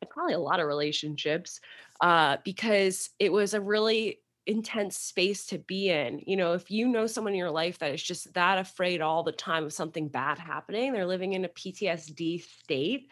probably 0.09 0.33
a 0.33 0.39
lot 0.39 0.59
of 0.59 0.65
relationships, 0.65 1.61
uh, 2.01 2.37
because 2.43 3.11
it 3.19 3.31
was 3.31 3.53
a 3.53 3.61
really 3.61 4.19
intense 4.45 4.97
space 4.97 5.45
to 5.47 5.59
be 5.59 5.89
in. 5.89 6.21
You 6.25 6.37
know, 6.37 6.53
if 6.53 6.71
you 6.71 6.87
know 6.87 7.07
someone 7.07 7.33
in 7.33 7.39
your 7.39 7.51
life 7.51 7.79
that 7.79 7.93
is 7.93 8.01
just 8.01 8.33
that 8.33 8.57
afraid 8.57 9.01
all 9.01 9.23
the 9.23 9.31
time 9.31 9.63
of 9.63 9.73
something 9.73 10.07
bad 10.07 10.39
happening, 10.39 10.93
they're 10.93 11.05
living 11.05 11.33
in 11.33 11.45
a 11.45 11.49
PTSD 11.49 12.43
state 12.43 13.09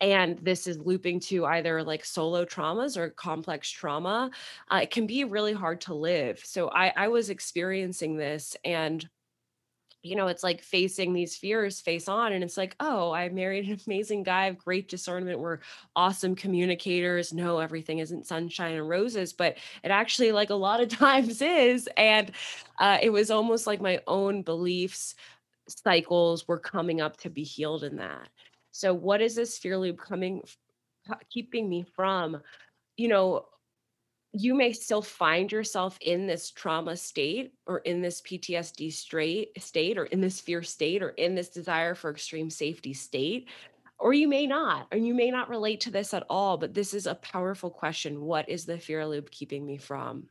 and 0.00 0.38
this 0.40 0.66
is 0.66 0.78
looping 0.78 1.20
to 1.20 1.46
either 1.46 1.82
like 1.82 2.04
solo 2.04 2.44
traumas 2.44 2.96
or 2.96 3.10
complex 3.10 3.70
trauma, 3.70 4.30
uh, 4.70 4.80
it 4.82 4.90
can 4.90 5.06
be 5.06 5.24
really 5.24 5.52
hard 5.52 5.80
to 5.82 5.94
live. 5.94 6.42
So 6.44 6.68
I, 6.68 6.92
I 6.96 7.08
was 7.08 7.30
experiencing 7.30 8.16
this 8.16 8.56
and 8.64 9.08
you 10.04 10.16
know, 10.16 10.26
it's 10.26 10.42
like 10.42 10.62
facing 10.62 11.14
these 11.14 11.34
fears 11.34 11.80
face 11.80 12.08
on. 12.08 12.34
And 12.34 12.44
it's 12.44 12.58
like, 12.58 12.76
oh, 12.78 13.10
I 13.10 13.30
married 13.30 13.66
an 13.66 13.80
amazing 13.86 14.22
guy, 14.22 14.44
have 14.44 14.58
great 14.58 14.88
discernment. 14.88 15.38
We're 15.38 15.60
awesome 15.96 16.36
communicators. 16.36 17.32
No, 17.32 17.58
everything 17.58 18.00
isn't 18.00 18.26
sunshine 18.26 18.74
and 18.74 18.88
roses, 18.88 19.32
but 19.32 19.56
it 19.82 19.88
actually, 19.88 20.30
like 20.30 20.50
a 20.50 20.54
lot 20.54 20.82
of 20.82 20.88
times, 20.90 21.40
is. 21.40 21.88
And 21.96 22.30
uh, 22.78 22.98
it 23.02 23.10
was 23.10 23.30
almost 23.30 23.66
like 23.66 23.80
my 23.80 24.00
own 24.06 24.42
beliefs 24.42 25.14
cycles 25.66 26.46
were 26.46 26.58
coming 26.58 27.00
up 27.00 27.16
to 27.16 27.30
be 27.30 27.42
healed 27.42 27.84
in 27.84 27.96
that. 27.96 28.28
So 28.72 28.92
what 28.92 29.22
is 29.22 29.34
this 29.34 29.56
fear 29.56 29.78
loop 29.78 29.98
coming 29.98 30.42
keeping 31.30 31.68
me 31.68 31.86
from? 31.94 32.42
You 32.98 33.08
know, 33.08 33.46
you 34.36 34.52
may 34.52 34.72
still 34.72 35.00
find 35.00 35.52
yourself 35.52 35.96
in 36.00 36.26
this 36.26 36.50
trauma 36.50 36.96
state 36.96 37.54
or 37.66 37.78
in 37.78 38.02
this 38.02 38.20
PTSD 38.20 38.92
straight 38.92 39.62
state 39.62 39.96
or 39.96 40.06
in 40.06 40.20
this 40.20 40.40
fear 40.40 40.60
state 40.60 41.04
or 41.04 41.10
in 41.10 41.36
this 41.36 41.50
desire 41.50 41.94
for 41.94 42.10
extreme 42.10 42.50
safety 42.50 42.92
state 42.92 43.48
or 43.96 44.12
you 44.12 44.26
may 44.26 44.44
not 44.44 44.88
and 44.90 45.06
you 45.06 45.14
may 45.14 45.30
not 45.30 45.48
relate 45.48 45.80
to 45.80 45.90
this 45.90 46.12
at 46.12 46.26
all 46.28 46.56
but 46.56 46.74
this 46.74 46.94
is 46.94 47.06
a 47.06 47.14
powerful 47.14 47.70
question 47.70 48.22
what 48.22 48.48
is 48.48 48.66
the 48.66 48.76
fear 48.76 49.06
loop 49.06 49.30
keeping 49.30 49.64
me 49.64 49.78
from? 49.78 50.26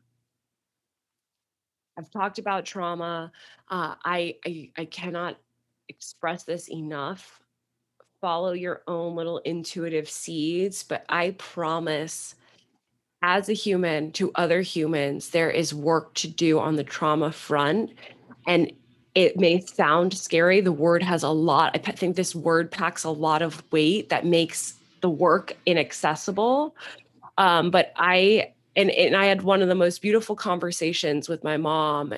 I've 1.97 2.11
talked 2.11 2.39
about 2.39 2.65
trauma 2.65 3.31
uh, 3.69 3.95
I, 4.03 4.35
I 4.45 4.69
I 4.77 4.85
cannot 4.85 5.37
express 5.87 6.43
this 6.43 6.69
enough. 6.69 7.41
Follow 8.19 8.51
your 8.51 8.83
own 8.85 9.15
little 9.15 9.37
intuitive 9.39 10.09
seeds, 10.09 10.83
but 10.83 11.05
I 11.07 11.31
promise 11.37 12.35
as 13.23 13.47
a 13.47 13.53
human 13.53 14.11
to 14.11 14.31
other 14.35 14.61
humans, 14.61 15.29
there 15.29 15.49
is 15.49 15.73
work 15.73 16.13
to 16.15 16.27
do 16.27 16.59
on 16.59 16.75
the 16.75 16.83
trauma 16.83 17.31
front. 17.31 17.89
And 18.45 18.71
it 19.15 19.37
may 19.37 19.61
sound 19.61 20.13
scary. 20.13 20.59
The 20.59 20.73
word 20.73 21.01
has 21.01 21.23
a 21.23 21.29
lot, 21.29 21.71
I 21.73 21.91
think 21.91 22.17
this 22.17 22.35
word 22.35 22.69
packs 22.69 23.05
a 23.05 23.09
lot 23.09 23.41
of 23.41 23.63
weight 23.71 24.09
that 24.09 24.25
makes 24.25 24.73
the 24.99 25.09
work 25.09 25.55
inaccessible. 25.65 26.75
Um, 27.37 27.71
but 27.71 27.93
I, 27.95 28.51
and, 28.75 28.91
and 28.91 29.15
I 29.15 29.25
had 29.25 29.43
one 29.43 29.61
of 29.61 29.69
the 29.69 29.75
most 29.75 30.01
beautiful 30.01 30.35
conversations 30.35 31.29
with 31.29 31.43
my 31.43 31.55
mom, 31.55 32.13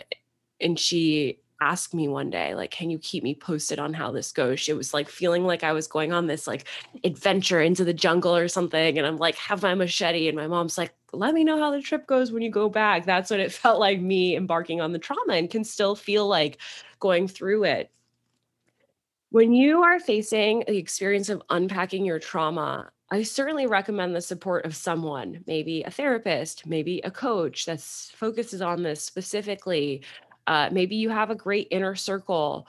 and 0.59 0.79
she 0.79 1.37
ask 1.61 1.93
me 1.93 2.07
one 2.07 2.29
day 2.29 2.53
like 2.53 2.69
can 2.69 2.89
you 2.89 2.99
keep 2.99 3.23
me 3.23 3.33
posted 3.33 3.79
on 3.79 3.93
how 3.93 4.11
this 4.11 4.31
goes? 4.31 4.67
It 4.67 4.75
was 4.75 4.93
like 4.93 5.09
feeling 5.09 5.45
like 5.45 5.63
i 5.63 5.71
was 5.71 5.87
going 5.87 6.13
on 6.13 6.27
this 6.27 6.47
like 6.47 6.65
adventure 7.03 7.61
into 7.61 7.83
the 7.83 7.93
jungle 7.93 8.35
or 8.35 8.47
something 8.47 8.97
and 8.97 9.07
i'm 9.07 9.17
like 9.17 9.35
have 9.35 9.61
my 9.61 9.73
machete 9.73 10.27
and 10.27 10.35
my 10.37 10.47
mom's 10.47 10.77
like 10.77 10.93
let 11.15 11.33
me 11.33 11.43
know 11.43 11.57
how 11.57 11.71
the 11.71 11.81
trip 11.81 12.07
goes 12.07 12.31
when 12.31 12.43
you 12.43 12.51
go 12.51 12.69
back. 12.69 13.05
That's 13.05 13.31
what 13.31 13.39
it 13.39 13.51
felt 13.51 13.79
like 13.79 13.99
me 13.99 14.35
embarking 14.35 14.81
on 14.81 14.91
the 14.91 14.99
trauma 14.99 15.33
and 15.33 15.49
can 15.49 15.63
still 15.63 15.95
feel 15.95 16.27
like 16.27 16.59
going 16.99 17.27
through 17.27 17.63
it. 17.65 17.91
When 19.29 19.53
you 19.53 19.81
are 19.83 19.99
facing 19.99 20.63
the 20.67 20.77
experience 20.77 21.29
of 21.29 21.41
unpacking 21.49 22.05
your 22.05 22.19
trauma 22.19 22.91
I 23.11 23.21
certainly 23.21 23.67
recommend 23.67 24.15
the 24.15 24.21
support 24.21 24.65
of 24.65 24.75
someone, 24.75 25.43
maybe 25.45 25.83
a 25.83 25.91
therapist, 25.91 26.65
maybe 26.65 27.01
a 27.03 27.11
coach 27.11 27.65
that 27.67 27.79
focuses 27.79 28.63
on 28.63 28.81
this 28.81 29.03
specifically, 29.03 30.01
uh, 30.47 30.69
maybe 30.71 30.95
you 30.95 31.09
have 31.09 31.29
a 31.29 31.35
great 31.35 31.67
inner 31.71 31.95
circle, 31.95 32.67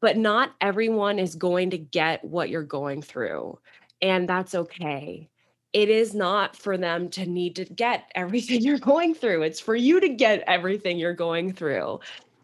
but 0.00 0.16
not 0.16 0.54
everyone 0.60 1.18
is 1.18 1.34
going 1.34 1.70
to 1.70 1.78
get 1.78 2.24
what 2.24 2.50
you're 2.50 2.62
going 2.62 3.02
through. 3.02 3.58
And 4.02 4.28
that's 4.28 4.54
okay. 4.54 5.28
It 5.72 5.88
is 5.88 6.14
not 6.14 6.54
for 6.54 6.76
them 6.76 7.08
to 7.10 7.26
need 7.26 7.56
to 7.56 7.64
get 7.64 8.10
everything 8.14 8.60
you're 8.62 8.78
going 8.78 9.14
through. 9.14 9.42
It's 9.42 9.60
for 9.60 9.74
you 9.74 10.00
to 10.00 10.08
get 10.08 10.44
everything 10.46 10.98
you're 10.98 11.14
going 11.14 11.52
through. 11.52 12.00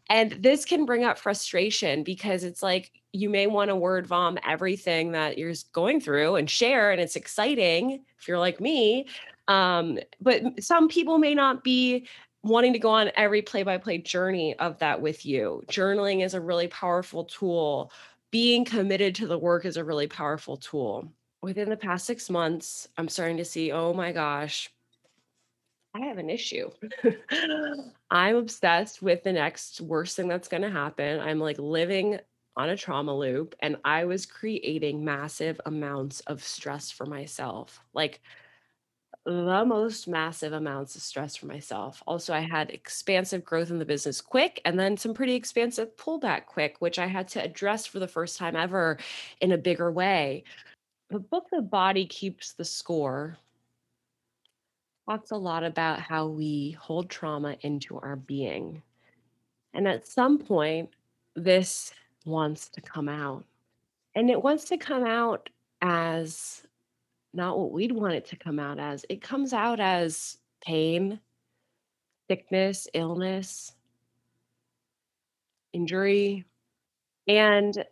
And 0.09 0.33
this 0.33 0.65
can 0.65 0.87
bring 0.87 1.05
up 1.05 1.19
frustration 1.19 2.03
because 2.03 2.43
it's 2.43 2.65
like 2.65 2.91
you 3.13 3.31
may 3.31 3.47
want 3.47 3.69
to 3.69 3.77
word 3.77 4.09
vom 4.09 4.39
everything 4.47 5.13
that 5.13 5.39
you're 5.39 5.55
going 5.73 6.01
through 6.01 6.35
and 6.35 6.51
share, 6.51 6.91
and 6.91 7.01
it's 7.01 7.15
exciting 7.15 8.03
if 8.19 8.27
you're 8.27 8.39
like 8.39 8.61
me. 8.61 9.07
Um, 9.47 9.99
but 10.21 10.43
some 10.63 10.89
people 10.89 11.19
may 11.19 11.35
not 11.35 11.63
be 11.63 12.09
wanting 12.43 12.73
to 12.73 12.79
go 12.79 12.91
on 12.91 13.11
every 13.17 13.43
play 13.43 13.63
by 13.63 13.79
play 13.79 13.99
journey 13.99 14.57
of 14.59 14.79
that 14.79 15.01
with 15.01 15.27
you. 15.27 15.63
Journaling 15.69 16.25
is 16.25 16.35
a 16.35 16.41
really 16.41 16.69
powerful 16.69 17.25
tool. 17.25 17.93
Being 18.31 18.65
committed 18.65 19.15
to 19.17 19.27
the 19.27 19.39
work 19.39 19.65
is 19.65 19.77
a 19.77 19.85
really 19.85 20.07
powerful 20.07 20.57
tool. 20.57 21.13
within 21.43 21.71
the 21.71 21.77
past 21.77 22.07
6 22.07 22.29
months, 22.31 22.89
I'm 22.99 23.09
starting 23.09 23.39
to 23.39 23.45
see, 23.47 23.73
oh 23.73 23.95
my 23.95 24.13
gosh, 24.13 24.71
I 25.95 26.01
have 26.07 26.19
an 26.19 26.31
issue. 26.31 26.71
I'm 28.11 28.37
obsessed 28.37 29.03
with 29.03 29.23
the 29.25 29.33
next 29.33 29.81
worst 29.81 30.17
thing 30.17 30.29
that's 30.29 30.49
gonna 30.49 30.71
happen. 30.71 31.21
I'm, 31.21 31.41
like, 31.41 31.59
living 31.59 32.21
on 32.57 32.69
a 32.71 32.77
trauma 32.77 33.17
loop, 33.17 33.55
and 33.61 33.77
I 33.85 34.05
was 34.05 34.27
creating 34.27 35.05
massive 35.05 35.61
amounts 35.67 36.21
of 36.21 36.45
stress 36.45 36.91
for 36.91 37.07
myself, 37.07 37.81
like, 37.95 38.21
the 39.33 39.65
most 39.65 40.09
massive 40.09 40.53
amounts 40.53 40.97
of 40.97 41.03
stress 41.03 41.37
for 41.37 41.47
myself. 41.47 42.03
Also, 42.07 42.33
I 42.33 42.41
had 42.41 42.71
expansive 42.71 43.45
growth 43.45 43.71
in 43.71 43.79
the 43.79 43.85
business 43.85 44.21
quick, 44.21 44.61
and 44.65 44.79
then 44.79 44.97
some 44.97 45.15
pretty 45.15 45.35
expansive 45.35 45.97
pullback 45.97 46.47
quick, 46.47 46.77
which 46.81 46.99
I 46.99 47.07
had 47.07 47.29
to 47.29 47.43
address 47.43 47.87
for 47.87 47.99
the 47.99 48.09
first 48.09 48.37
time 48.37 48.57
ever 48.57 48.99
in 49.41 49.53
a 49.53 49.59
bigger 49.59 49.93
way. 49.93 50.45
The 51.11 51.19
book, 51.19 51.47
The 51.51 51.63
Body 51.63 52.07
Keeps 52.07 52.53
the 52.53 52.65
Score 52.65 53.37
talks 55.09 55.31
a 55.33 55.37
lot 55.37 55.65
about 55.65 56.01
how 56.01 56.27
we 56.27 56.73
hold 56.73 57.11
trauma 57.11 57.57
into 57.63 57.99
our 57.99 58.17
being. 58.17 58.83
And 59.75 59.89
at 59.89 60.07
some 60.07 60.39
point, 60.39 60.91
this 61.35 61.93
wants 62.25 62.69
to 62.71 62.81
come 62.81 63.09
out. 63.09 63.45
And 64.15 64.31
it 64.31 64.43
wants 64.43 64.65
to 64.67 64.77
come 64.77 65.05
out 65.05 65.49
as 65.83 66.63
not 67.33 67.59
what 67.59 67.73
we'd 67.73 67.93
want 67.93 68.15
it 68.15 68.27
to 68.27 68.37
come 68.37 68.59
out 68.59 68.79
as. 68.79 69.05
It 69.09 69.23
comes 69.23 69.53
out 69.53 69.81
as 69.81 70.39
pain, 70.65 71.21
sickness, 72.29 72.89
illness, 72.95 73.73
injury. 75.73 76.45
And 77.27 77.85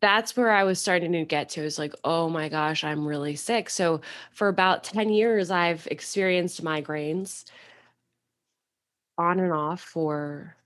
that's 0.00 0.36
where 0.36 0.50
I 0.50 0.64
was 0.64 0.78
starting 0.78 1.12
to 1.12 1.24
get 1.24 1.50
to 1.50 1.62
is 1.62 1.78
like, 1.78 1.94
oh 2.04 2.28
my 2.28 2.48
gosh, 2.48 2.82
I'm 2.82 3.06
really 3.06 3.36
sick. 3.36 3.68
So 3.68 4.00
for 4.30 4.48
about 4.48 4.84
10 4.84 5.10
years, 5.10 5.50
I've 5.50 5.86
experienced 5.90 6.64
migraines 6.64 7.44
on 9.18 9.40
and 9.40 9.52
off 9.52 9.80
for 9.80 10.56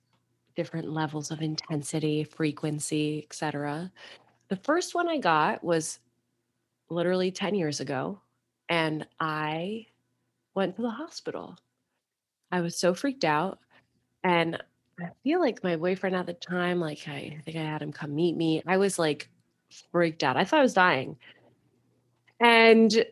different 0.54 0.90
levels 0.90 1.30
of 1.30 1.42
intensity, 1.42 2.24
frequency, 2.24 3.24
etc. 3.24 3.90
The 4.48 4.56
first 4.56 4.94
one 4.94 5.09
I 5.09 5.18
got 5.18 5.62
was 5.64 5.98
literally 6.90 7.31
10 7.33 7.55
years 7.55 7.81
ago, 7.81 8.20
and 8.68 9.07
I 9.20 9.87
went 10.55 10.77
to 10.77 10.83
the 10.83 10.90
hospital. 10.90 11.57
I 12.53 12.61
was 12.62 12.79
so 12.79 12.94
freaked 12.94 13.25
out, 13.25 13.61
and 14.25 14.62
I 15.01 15.11
feel 15.25 15.40
like 15.40 15.64
my 15.64 15.77
boyfriend 15.77 16.16
at 16.16 16.27
the 16.27 16.35
time, 16.35 16.81
like, 16.81 17.09
I 17.09 17.40
think 17.44 17.57
I 17.59 17.62
had 17.62 17.83
him 17.83 17.92
come 17.92 18.14
meet 18.14 18.37
me. 18.37 18.62
I 18.66 18.79
was, 18.79 18.99
like, 18.99 19.31
freaked 19.92 20.25
out. 20.25 20.37
I 20.38 20.44
thought 20.44 20.61
I 20.61 20.64
was 20.64 20.75
dying. 20.75 21.18
And 22.40 23.07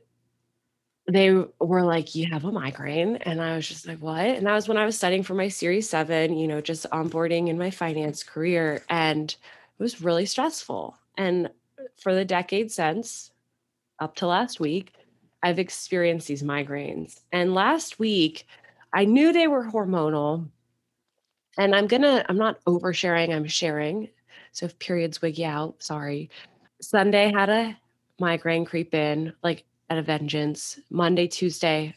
they 1.07 1.31
were 1.61 1.83
like, 1.83 2.15
"You 2.15 2.27
have 2.33 2.45
a 2.45 2.53
migraine," 2.53 3.17
and 3.17 3.41
I 3.43 3.57
was 3.57 3.69
just 3.69 3.87
like, 3.87 3.99
"What?" 4.01 4.25
And 4.25 4.47
that 4.47 4.55
was 4.55 4.69
when 4.69 4.79
I 4.79 4.87
was 4.87 4.97
studying 4.97 5.23
for 5.23 5.35
my 5.35 5.49
Series 5.49 5.89
7, 5.89 6.37
you 6.37 6.49
know, 6.49 6.61
just 6.63 6.87
onboarding 6.91 7.49
in 7.49 7.59
my 7.59 7.71
finance 7.71 8.23
career, 8.23 8.83
and 8.89 9.31
it 9.31 9.83
was 9.83 10.01
really 10.03 10.25
stressful. 10.27 10.97
And 11.19 11.51
for 12.03 12.15
the 12.15 12.25
decade 12.25 12.73
since, 12.73 13.33
up 14.05 14.15
to 14.17 14.27
last 14.27 14.61
week, 14.61 14.93
I've 15.43 15.59
experienced 15.59 16.29
these 16.29 16.43
migraines. 16.43 17.21
And 17.33 17.55
last 17.55 17.99
week, 17.99 18.47
I 18.93 19.07
knew 19.07 19.33
they 19.33 19.49
were 19.49 19.65
hormonal. 19.65 20.49
And 21.57 21.75
I'm 21.75 21.87
gonna, 21.87 22.25
I'm 22.29 22.37
not 22.37 22.63
oversharing, 22.67 23.35
I'm 23.35 23.47
sharing. 23.47 24.11
So 24.53 24.67
if 24.67 24.79
periods 24.79 25.23
wig 25.23 25.39
you 25.39 25.47
out, 25.47 25.83
sorry. 25.83 26.31
Sunday 26.81 27.33
had 27.33 27.49
a 27.49 27.77
migraine 28.21 28.65
creep 28.65 28.95
in, 28.95 29.33
like 29.43 29.65
at 29.89 29.99
a 29.99 30.03
vengeance. 30.03 30.79
Monday, 30.91 31.27
Tuesday, 31.27 31.95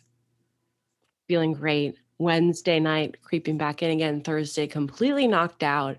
feeling 1.28 1.54
great. 1.54 1.96
Wednesday 2.20 2.80
night, 2.80 3.22
creeping 3.22 3.58
back 3.58 3.84
in 3.84 3.91
again. 3.91 4.22
Thursday, 4.22 4.65
completely 4.65 5.28
knocked 5.28 5.62
out. 5.62 5.98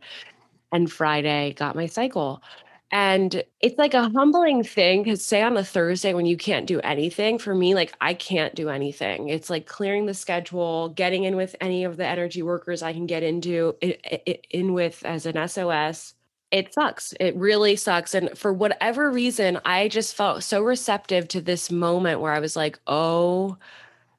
And 0.73 0.91
Friday, 0.91 1.55
got 1.55 1.77
my 1.77 1.87
cycle. 1.87 2.43
And 2.91 3.43
it's 3.61 3.77
like 3.77 3.93
a 3.93 4.09
humbling 4.09 4.65
thing 4.65 5.03
because, 5.03 5.23
say, 5.25 5.43
on 5.43 5.57
a 5.57 5.65
Thursday 5.65 6.15
when 6.15 6.25
you 6.25 6.39
can't 6.39 6.67
do 6.67 6.81
anything, 6.81 7.39
for 7.39 7.55
me, 7.55 7.75
like 7.75 7.93
I 8.01 8.15
can't 8.15 8.55
do 8.55 8.71
anything. 8.71 9.29
It's 9.29 9.51
like 9.51 9.67
clearing 9.67 10.07
the 10.07 10.15
schedule, 10.15 10.89
getting 10.91 11.25
in 11.25 11.37
with 11.37 11.55
any 11.61 11.85
of 11.85 11.99
the 11.99 12.07
energy 12.07 12.43
workers 12.43 12.83
I 12.83 12.95
can 12.95 13.07
get 13.07 13.23
into, 13.23 13.77
in 13.81 14.73
with 14.73 15.05
as 15.05 15.27
an 15.27 15.49
SOS. 15.49 16.15
It 16.51 16.73
sucks. 16.73 17.13
It 17.21 17.37
really 17.37 17.77
sucks. 17.77 18.15
And 18.15 18.31
for 18.39 18.55
whatever 18.55 19.11
reason, 19.11 19.61
I 19.67 19.89
just 19.89 20.15
felt 20.17 20.43
so 20.43 20.63
receptive 20.63 21.29
to 21.29 21.43
this 21.43 21.71
moment 21.71 22.21
where 22.21 22.33
I 22.33 22.41
was 22.41 22.57
like, 22.57 22.79
oh 22.87 23.59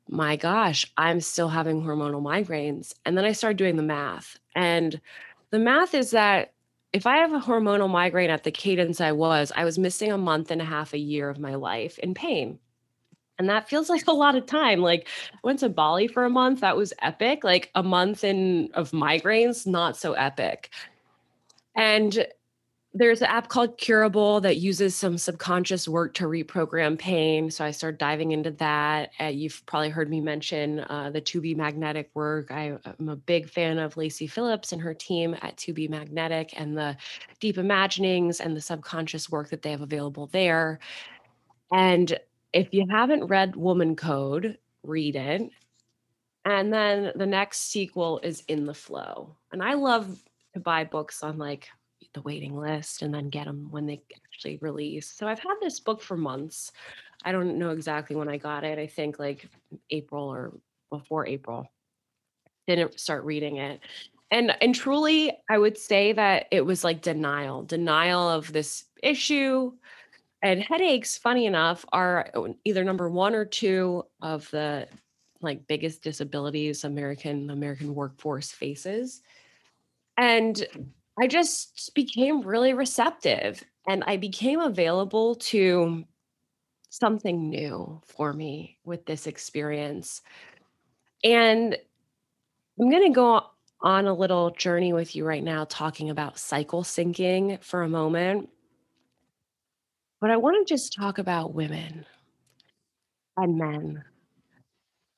my 0.08 0.36
gosh, 0.36 0.86
I'm 0.96 1.22
still 1.22 1.50
having 1.50 1.82
hormonal 1.82 2.22
migraines. 2.22 2.94
And 3.04 3.18
then 3.18 3.26
I 3.26 3.32
started 3.32 3.58
doing 3.58 3.78
the 3.78 3.84
math. 3.84 4.38
And 4.54 5.02
the 5.50 5.58
math 5.58 5.96
is 5.96 6.12
that 6.12 6.54
if 6.92 7.06
I 7.06 7.18
have 7.18 7.34
a 7.34 7.40
hormonal 7.40 7.90
migraine 7.90 8.30
at 8.30 8.44
the 8.44 8.52
cadence 8.52 9.00
I 9.00 9.12
was, 9.12 9.52
I 9.56 9.64
was 9.64 9.78
missing 9.78 10.12
a 10.12 10.18
month 10.18 10.52
and 10.52 10.62
a 10.62 10.66
half 10.66 10.94
a 10.94 10.98
year 10.98 11.30
of 11.30 11.40
my 11.40 11.56
life 11.56 12.00
in 12.00 12.14
pain. 12.14 12.60
And 13.38 13.48
that 13.48 13.70
feels 13.70 13.90
like 13.90 14.08
a 14.08 14.12
lot 14.12 14.36
of 14.36 14.46
time. 14.46 14.82
Like 14.82 15.08
I 15.34 15.38
went 15.44 15.60
to 15.60 15.70
Bali 15.70 16.08
for 16.08 16.26
a 16.26 16.30
month, 16.30 16.62
that 16.62 16.76
was 16.76 16.94
epic. 17.02 17.44
Like 17.44 17.72
a 17.76 17.84
month 17.84 18.24
in 18.24 18.70
of 18.74 18.92
migraines, 18.92 19.66
not 19.66 19.96
so 19.96 20.14
epic. 20.14 20.72
And 21.76 22.28
there's 22.94 23.22
an 23.22 23.28
app 23.28 23.50
called 23.50 23.78
Curable 23.78 24.42
that 24.42 24.58
uses 24.58 24.96
some 24.96 25.18
subconscious 25.18 25.88
work 25.88 26.16
to 26.16 26.24
reprogram 26.24 26.98
pain. 26.98 27.52
So 27.52 27.64
I 27.64 27.70
started 27.70 28.00
diving 28.00 28.32
into 28.32 28.50
that. 28.52 29.12
Uh, 29.20 29.26
you've 29.26 29.64
probably 29.68 29.90
heard 29.90 30.10
me 30.10 30.20
mention 30.20 30.80
uh, 30.80 31.12
the 31.12 31.22
To 31.22 31.40
Be 31.40 31.54
Magnetic 31.54 32.10
work. 32.16 32.50
I, 32.50 32.80
am 33.00 33.10
a 33.10 33.16
big 33.16 33.48
fan 33.48 33.78
of 33.78 33.96
Lacy 33.96 34.26
Phillips 34.26 34.72
and 34.72 34.82
her 34.82 34.96
team 34.96 35.36
at 35.44 35.56
To 35.58 35.74
Be 35.74 35.88
Magnetic 35.88 36.60
and 36.60 36.76
the 36.76 36.98
deep 37.40 37.60
imaginings 37.60 38.40
and 38.40 38.58
the 38.58 38.62
subconscious 38.62 39.30
work 39.30 39.50
that 39.50 39.62
they 39.62 39.70
have 39.70 39.82
available 39.82 40.26
there. 40.28 40.80
And 41.72 42.18
if 42.54 42.74
you 42.74 42.88
haven't 42.90 43.26
read 43.26 43.56
Woman 43.56 43.96
Code, 43.96 44.58
read 44.82 45.16
it. 45.16 45.52
And 46.44 46.74
then 46.74 47.12
the 47.16 47.28
next 47.28 47.70
sequel 47.70 48.20
is 48.24 48.44
In 48.48 48.66
the 48.66 48.74
Flow. 48.74 49.36
And 49.52 49.62
I 49.62 49.76
love 49.76 50.24
to 50.56 50.60
buy 50.60 50.86
books 50.86 51.22
on 51.22 51.38
like 51.38 51.70
the 52.14 52.22
waiting 52.22 52.56
list 52.56 53.02
and 53.02 53.14
then 53.14 53.30
get 53.30 53.46
them 53.46 53.68
when 53.72 53.86
they 53.86 54.02
actually 54.26 54.58
release. 54.62 55.12
So 55.12 55.28
I've 55.28 55.40
had 55.40 55.56
this 55.62 55.80
book 55.80 56.02
for 56.02 56.18
months. 56.18 56.72
I 57.24 57.32
don't 57.32 57.60
know 57.60 57.72
exactly 57.72 58.16
when 58.16 58.30
I 58.30 58.38
got 58.38 58.64
it. 58.64 58.80
I 58.80 58.88
think 58.88 59.20
like 59.20 59.48
April 59.90 60.26
or 60.26 60.54
before 60.90 61.28
April. 61.28 61.68
Didn't 62.68 63.00
start 63.00 63.24
reading 63.24 63.58
it. 63.58 63.80
And 64.32 64.56
and 64.62 64.76
truly 64.76 65.32
I 65.50 65.58
would 65.58 65.78
say 65.78 66.14
that 66.14 66.48
it 66.52 66.66
was 66.66 66.84
like 66.84 67.02
denial, 67.02 67.64
denial 67.64 68.30
of 68.30 68.52
this 68.54 68.86
issue. 69.02 69.74
And 70.42 70.64
headaches, 70.64 71.18
funny 71.18 71.48
enough, 71.48 71.86
are 71.92 72.32
either 72.64 72.84
number 72.84 73.10
1 73.10 73.36
or 73.36 73.44
2 73.46 74.04
of 74.22 74.50
the 74.52 74.88
like 75.42 75.68
biggest 75.68 76.02
disabilities 76.02 76.84
American 76.84 77.50
American 77.50 77.96
workforce 77.96 78.52
faces. 78.52 79.22
And 80.18 80.66
I 81.22 81.28
just 81.28 81.92
became 81.96 82.42
really 82.42 82.74
receptive 82.74 83.64
and 83.88 84.04
I 84.08 84.18
became 84.18 84.62
available 84.62 85.36
to 85.36 86.06
something 86.90 87.50
new 87.50 88.02
for 88.06 88.32
me 88.34 88.78
with 88.86 89.06
this 89.06 89.28
experience. 89.28 90.22
And 91.24 91.78
I'm 92.80 92.90
going 92.90 93.12
to 93.12 93.16
go 93.16 93.44
on 93.82 94.08
a 94.08 94.14
little 94.14 94.52
journey 94.52 94.94
with 94.94 95.16
you 95.16 95.26
right 95.26 95.44
now, 95.44 95.66
talking 95.66 96.10
about 96.10 96.40
cycle 96.40 96.84
syncing 96.84 97.62
for 97.64 97.84
a 97.84 97.90
moment. 97.90 98.50
But 100.22 100.32
I 100.32 100.38
want 100.38 100.66
to 100.66 100.74
just 100.74 100.94
talk 100.94 101.18
about 101.18 101.54
women 101.54 102.06
and 103.38 103.58
men. 103.58 104.04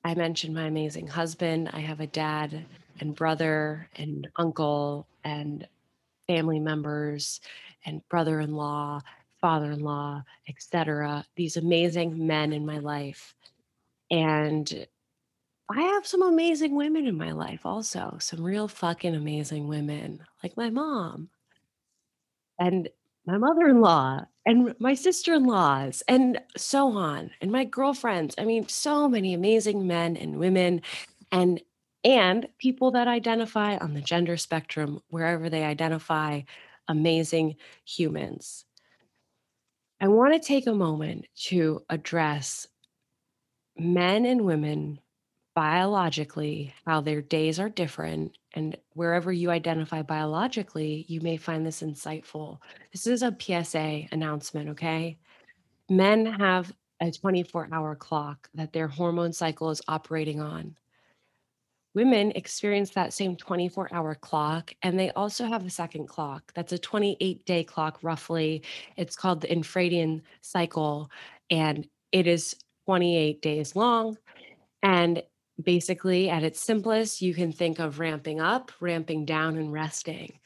I 0.04 0.14
mentioned 0.14 0.54
my 0.54 0.64
amazing 0.64 1.06
husband. 1.06 1.70
I 1.72 1.80
have 1.80 2.00
a 2.00 2.06
dad 2.06 2.64
and 3.00 3.14
brother 3.14 3.88
and 3.96 4.28
uncle 4.36 5.06
and 5.24 5.66
family 6.26 6.60
members 6.60 7.40
and 7.84 8.06
brother-in-law, 8.08 9.00
father-in-law, 9.40 10.22
etc. 10.48 11.24
These 11.36 11.56
amazing 11.56 12.26
men 12.26 12.52
in 12.52 12.64
my 12.64 12.78
life. 12.78 13.34
And 14.10 14.86
I 15.70 15.80
have 15.80 16.06
some 16.06 16.22
amazing 16.22 16.74
women 16.74 17.06
in 17.06 17.16
my 17.16 17.32
life 17.32 17.64
also, 17.64 18.16
some 18.20 18.42
real 18.42 18.68
fucking 18.68 19.14
amazing 19.14 19.68
women, 19.68 20.20
like 20.42 20.56
my 20.56 20.70
mom 20.70 21.30
and 22.58 22.88
my 23.24 23.38
mother-in-law 23.38 24.20
and 24.44 24.74
my 24.78 24.94
sister-in-laws 24.94 26.02
and 26.08 26.40
so 26.56 26.88
on 26.88 27.30
and 27.40 27.50
my 27.50 27.64
girlfriends. 27.64 28.34
I 28.36 28.44
mean, 28.44 28.68
so 28.68 29.08
many 29.08 29.32
amazing 29.32 29.86
men 29.86 30.16
and 30.16 30.38
women 30.38 30.82
and 31.30 31.60
and 32.04 32.46
people 32.58 32.92
that 32.92 33.08
identify 33.08 33.76
on 33.76 33.94
the 33.94 34.00
gender 34.00 34.36
spectrum, 34.36 35.00
wherever 35.08 35.48
they 35.48 35.64
identify, 35.64 36.42
amazing 36.88 37.56
humans. 37.84 38.64
I 40.00 40.08
want 40.08 40.34
to 40.34 40.40
take 40.46 40.66
a 40.66 40.74
moment 40.74 41.26
to 41.44 41.82
address 41.88 42.66
men 43.76 44.24
and 44.24 44.42
women 44.42 45.00
biologically, 45.54 46.74
how 46.86 47.00
their 47.00 47.22
days 47.22 47.60
are 47.60 47.68
different. 47.68 48.36
And 48.54 48.76
wherever 48.94 49.30
you 49.32 49.50
identify 49.50 50.02
biologically, 50.02 51.04
you 51.08 51.20
may 51.20 51.36
find 51.36 51.64
this 51.64 51.82
insightful. 51.82 52.58
This 52.90 53.06
is 53.06 53.22
a 53.22 53.36
PSA 53.38 54.08
announcement, 54.10 54.70
okay? 54.70 55.18
Men 55.88 56.26
have 56.26 56.72
a 57.00 57.10
24 57.10 57.68
hour 57.72 57.94
clock 57.94 58.48
that 58.54 58.72
their 58.72 58.88
hormone 58.88 59.32
cycle 59.32 59.70
is 59.70 59.82
operating 59.88 60.40
on. 60.40 60.76
Women 61.94 62.32
experience 62.32 62.90
that 62.90 63.12
same 63.12 63.36
24 63.36 63.88
hour 63.92 64.14
clock, 64.14 64.72
and 64.82 64.98
they 64.98 65.10
also 65.10 65.44
have 65.44 65.66
a 65.66 65.70
second 65.70 66.08
clock. 66.08 66.50
That's 66.54 66.72
a 66.72 66.78
28 66.78 67.44
day 67.44 67.64
clock, 67.64 67.98
roughly. 68.02 68.62
It's 68.96 69.16
called 69.16 69.42
the 69.42 69.48
infradian 69.48 70.22
cycle, 70.40 71.10
and 71.50 71.86
it 72.10 72.26
is 72.26 72.56
28 72.86 73.42
days 73.42 73.76
long. 73.76 74.16
And 74.82 75.22
basically, 75.62 76.30
at 76.30 76.42
its 76.42 76.60
simplest, 76.60 77.20
you 77.20 77.34
can 77.34 77.52
think 77.52 77.78
of 77.78 77.98
ramping 77.98 78.40
up, 78.40 78.72
ramping 78.80 79.26
down, 79.26 79.58
and 79.58 79.70
resting. 79.70 80.38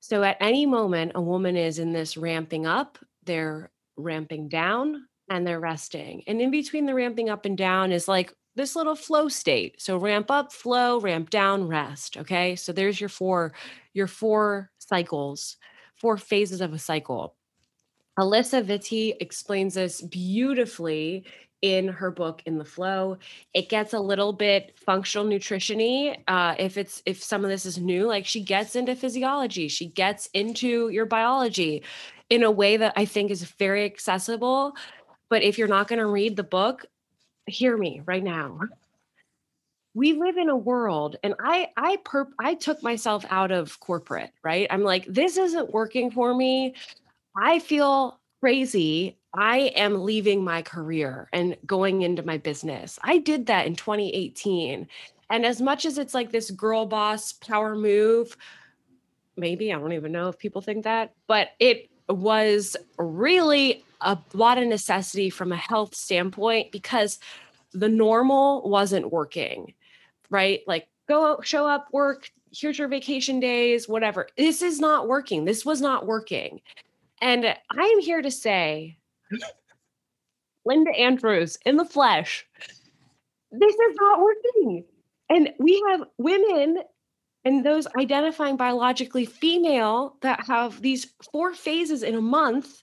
So, 0.00 0.24
at 0.24 0.38
any 0.40 0.66
moment, 0.66 1.12
a 1.14 1.20
woman 1.20 1.56
is 1.56 1.78
in 1.78 1.92
this 1.92 2.16
ramping 2.16 2.66
up, 2.66 2.98
they're 3.24 3.70
ramping 3.96 4.48
down, 4.48 5.06
and 5.28 5.46
they're 5.46 5.60
resting. 5.60 6.24
And 6.26 6.40
in 6.40 6.50
between 6.50 6.86
the 6.86 6.94
ramping 6.94 7.30
up 7.30 7.44
and 7.44 7.56
down 7.56 7.92
is 7.92 8.08
like 8.08 8.34
this 8.56 8.76
little 8.76 8.96
flow 8.96 9.28
state. 9.28 9.80
So 9.80 9.96
ramp 9.96 10.30
up, 10.30 10.52
flow, 10.52 11.00
ramp 11.00 11.30
down, 11.30 11.68
rest. 11.68 12.16
Okay. 12.16 12.56
So 12.56 12.72
there's 12.72 13.00
your 13.00 13.08
four, 13.08 13.52
your 13.94 14.06
four 14.06 14.70
cycles, 14.78 15.56
four 15.94 16.16
phases 16.16 16.60
of 16.60 16.72
a 16.72 16.78
cycle. 16.78 17.36
Alisa 18.18 18.62
Vitti 18.62 19.14
explains 19.20 19.74
this 19.74 20.02
beautifully 20.02 21.24
in 21.62 21.88
her 21.88 22.10
book 22.10 22.42
in 22.46 22.56
the 22.56 22.64
flow 22.64 23.18
it 23.52 23.68
gets 23.68 23.92
a 23.92 24.00
little 24.00 24.32
bit 24.32 24.72
functional 24.78 25.26
nutritiony 25.26 26.16
uh, 26.26 26.54
if 26.58 26.78
it's 26.78 27.02
if 27.04 27.22
some 27.22 27.44
of 27.44 27.50
this 27.50 27.66
is 27.66 27.78
new 27.78 28.06
like 28.06 28.24
she 28.24 28.42
gets 28.42 28.74
into 28.74 28.96
physiology 28.96 29.68
she 29.68 29.86
gets 29.86 30.26
into 30.32 30.88
your 30.88 31.04
biology 31.04 31.82
in 32.30 32.42
a 32.42 32.50
way 32.50 32.78
that 32.78 32.94
i 32.96 33.04
think 33.04 33.30
is 33.30 33.44
very 33.58 33.84
accessible 33.84 34.72
but 35.28 35.42
if 35.42 35.58
you're 35.58 35.68
not 35.68 35.86
going 35.86 35.98
to 35.98 36.06
read 36.06 36.34
the 36.34 36.42
book 36.42 36.86
hear 37.50 37.76
me 37.76 38.02
right 38.06 38.22
now. 38.22 38.60
We 39.94 40.12
live 40.12 40.36
in 40.36 40.48
a 40.48 40.56
world 40.56 41.16
and 41.24 41.34
i 41.40 41.68
i 41.76 41.96
perp 42.04 42.28
i 42.38 42.54
took 42.54 42.82
myself 42.82 43.24
out 43.28 43.50
of 43.50 43.78
corporate 43.80 44.30
right? 44.42 44.66
I'm 44.70 44.82
like 44.82 45.04
this 45.06 45.36
isn't 45.36 45.72
working 45.72 46.10
for 46.10 46.34
me. 46.34 46.74
I 47.36 47.58
feel 47.58 48.18
crazy. 48.40 49.16
I 49.34 49.72
am 49.76 50.02
leaving 50.02 50.42
my 50.42 50.62
career 50.62 51.28
and 51.32 51.56
going 51.66 52.02
into 52.02 52.22
my 52.24 52.38
business. 52.38 52.98
I 53.02 53.18
did 53.18 53.46
that 53.46 53.66
in 53.66 53.76
2018 53.76 54.88
and 55.30 55.46
as 55.46 55.60
much 55.60 55.86
as 55.86 55.96
it's 55.96 56.14
like 56.14 56.30
this 56.30 56.50
girl 56.50 56.84
boss 56.84 57.32
power 57.32 57.74
move 57.74 58.36
maybe 59.36 59.72
i 59.72 59.78
don't 59.78 59.92
even 59.92 60.12
know 60.12 60.28
if 60.28 60.38
people 60.38 60.60
think 60.60 60.84
that 60.84 61.14
but 61.26 61.48
it 61.58 61.89
was 62.16 62.76
really 62.98 63.84
a 64.00 64.18
lot 64.32 64.58
of 64.58 64.66
necessity 64.66 65.30
from 65.30 65.52
a 65.52 65.56
health 65.56 65.94
standpoint 65.94 66.72
because 66.72 67.18
the 67.72 67.88
normal 67.88 68.68
wasn't 68.68 69.12
working, 69.12 69.74
right? 70.30 70.60
Like 70.66 70.88
go 71.08 71.40
show 71.42 71.66
up, 71.66 71.88
work, 71.92 72.30
here's 72.52 72.78
your 72.78 72.88
vacation 72.88 73.40
days, 73.40 73.88
whatever. 73.88 74.28
This 74.36 74.62
is 74.62 74.80
not 74.80 75.08
working. 75.08 75.44
This 75.44 75.64
was 75.64 75.80
not 75.80 76.06
working. 76.06 76.60
And 77.20 77.44
I 77.46 77.82
am 77.82 78.00
here 78.00 78.22
to 78.22 78.30
say, 78.30 78.96
Linda 80.64 80.90
Andrews 80.92 81.58
in 81.64 81.76
the 81.76 81.84
flesh, 81.84 82.46
this 83.52 83.74
is 83.74 83.96
not 84.00 84.20
working. 84.20 84.84
And 85.28 85.50
we 85.58 85.82
have 85.90 86.02
women 86.18 86.82
and 87.44 87.64
those 87.64 87.86
identifying 87.96 88.56
biologically 88.56 89.24
female 89.24 90.16
that 90.20 90.46
have 90.46 90.82
these 90.82 91.06
four 91.32 91.54
phases 91.54 92.02
in 92.02 92.14
a 92.14 92.20
month 92.20 92.82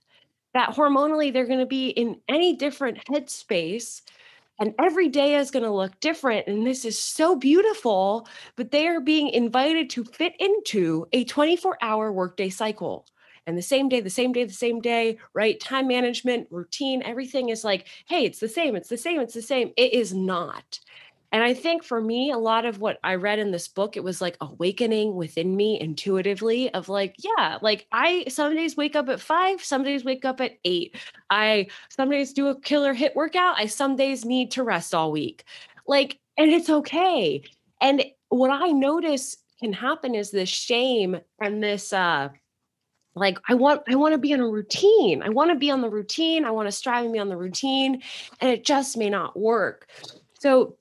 that 0.54 0.70
hormonally 0.70 1.32
they're 1.32 1.46
going 1.46 1.60
to 1.60 1.66
be 1.66 1.90
in 1.90 2.20
any 2.28 2.56
different 2.56 2.98
headspace 3.06 4.02
and 4.60 4.74
every 4.80 5.08
day 5.08 5.36
is 5.36 5.52
going 5.52 5.64
to 5.64 5.72
look 5.72 6.00
different 6.00 6.48
and 6.48 6.66
this 6.66 6.86
is 6.86 6.98
so 6.98 7.36
beautiful 7.36 8.28
but 8.56 8.72
they 8.72 8.88
are 8.88 9.00
being 9.00 9.30
invited 9.30 9.90
to 9.92 10.04
fit 10.04 10.34
into 10.40 11.06
a 11.14 11.24
24 11.26 11.78
hour 11.82 12.12
workday 12.12 12.50
cycle. 12.50 13.06
And 13.46 13.58
the 13.58 13.62
same 13.62 13.88
day 13.88 14.02
the 14.02 14.10
same 14.10 14.34
day 14.34 14.44
the 14.44 14.54
same 14.54 14.82
day 14.82 15.20
right? 15.34 15.60
Time 15.60 15.88
management 15.88 16.48
routine 16.50 17.02
everything 17.04 17.50
is 17.50 17.64
like 17.64 17.88
hey 18.08 18.26
it's 18.26 18.40
the 18.40 18.50
same 18.50 18.76
it's 18.76 18.90
the 18.90 18.98
same 18.98 19.22
it's 19.22 19.34
the 19.36 19.42
same. 19.42 19.72
It 19.78 19.94
is 19.94 20.14
not 20.14 20.80
and 21.32 21.44
I 21.44 21.54
think 21.54 21.84
for 21.84 22.00
me, 22.00 22.32
a 22.32 22.38
lot 22.38 22.64
of 22.64 22.80
what 22.80 23.00
I 23.04 23.16
read 23.16 23.40
in 23.40 23.52
this 23.52 23.68
book, 23.68 23.98
it 23.98 24.04
was 24.04 24.22
like 24.22 24.38
awakening 24.40 25.14
within 25.14 25.56
me 25.58 25.80
intuitively 25.80 26.74
of 26.74 26.88
like, 26.88 27.16
yeah, 27.20 27.58
like 27.62 27.86
I 27.92 28.26
some 28.30 28.56
days 28.56 28.78
wake 28.78 28.96
up 28.96 29.10
at 29.10 29.20
five, 29.20 29.62
some 29.62 29.84
days 29.84 30.06
wake 30.06 30.24
up 30.24 30.40
at 30.40 30.54
eight. 30.64 30.96
I 31.30 31.68
some 31.90 32.10
days 32.10 32.32
do 32.32 32.48
a 32.48 32.60
killer 32.62 32.96
HIIT 32.96 33.16
workout. 33.16 33.56
I 33.58 33.66
some 33.66 33.98
days 33.98 34.24
need 34.24 34.52
to 34.52 34.64
rest 34.64 34.96
all 34.96 35.12
week. 35.12 35.44
Like, 35.86 36.18
and 36.38 36.50
it's 36.50 36.70
okay. 36.70 37.44
And 37.82 38.06
what 38.30 38.52
I 38.52 38.72
notice 38.72 39.38
can 39.60 39.74
happen 39.74 40.16
is 40.16 40.32
this 40.32 40.50
shame 40.50 41.20
and 41.42 41.64
this 41.64 41.92
uh 41.92 42.30
like 43.16 43.40
i 43.50 43.56
want 43.56 43.82
i 43.90 43.96
want 43.96 44.14
to 44.14 44.20
be 44.20 44.34
on 44.34 44.40
a 44.40 44.48
routine 44.48 45.24
i 45.24 45.30
want 45.30 45.50
to 45.50 45.58
be 45.58 45.72
on 45.72 45.82
the 45.82 45.90
routine 45.90 46.46
i 46.46 46.52
want 46.52 46.68
to 46.68 46.72
strive 46.72 47.04
and 47.04 47.14
be 47.14 47.18
on 47.18 47.30
the 47.30 47.36
routine 47.36 48.02
and 48.40 48.52
it 48.52 48.64
just 48.64 48.96
may 48.98 49.10
not 49.10 49.38
work 49.38 49.88
so 50.40 50.78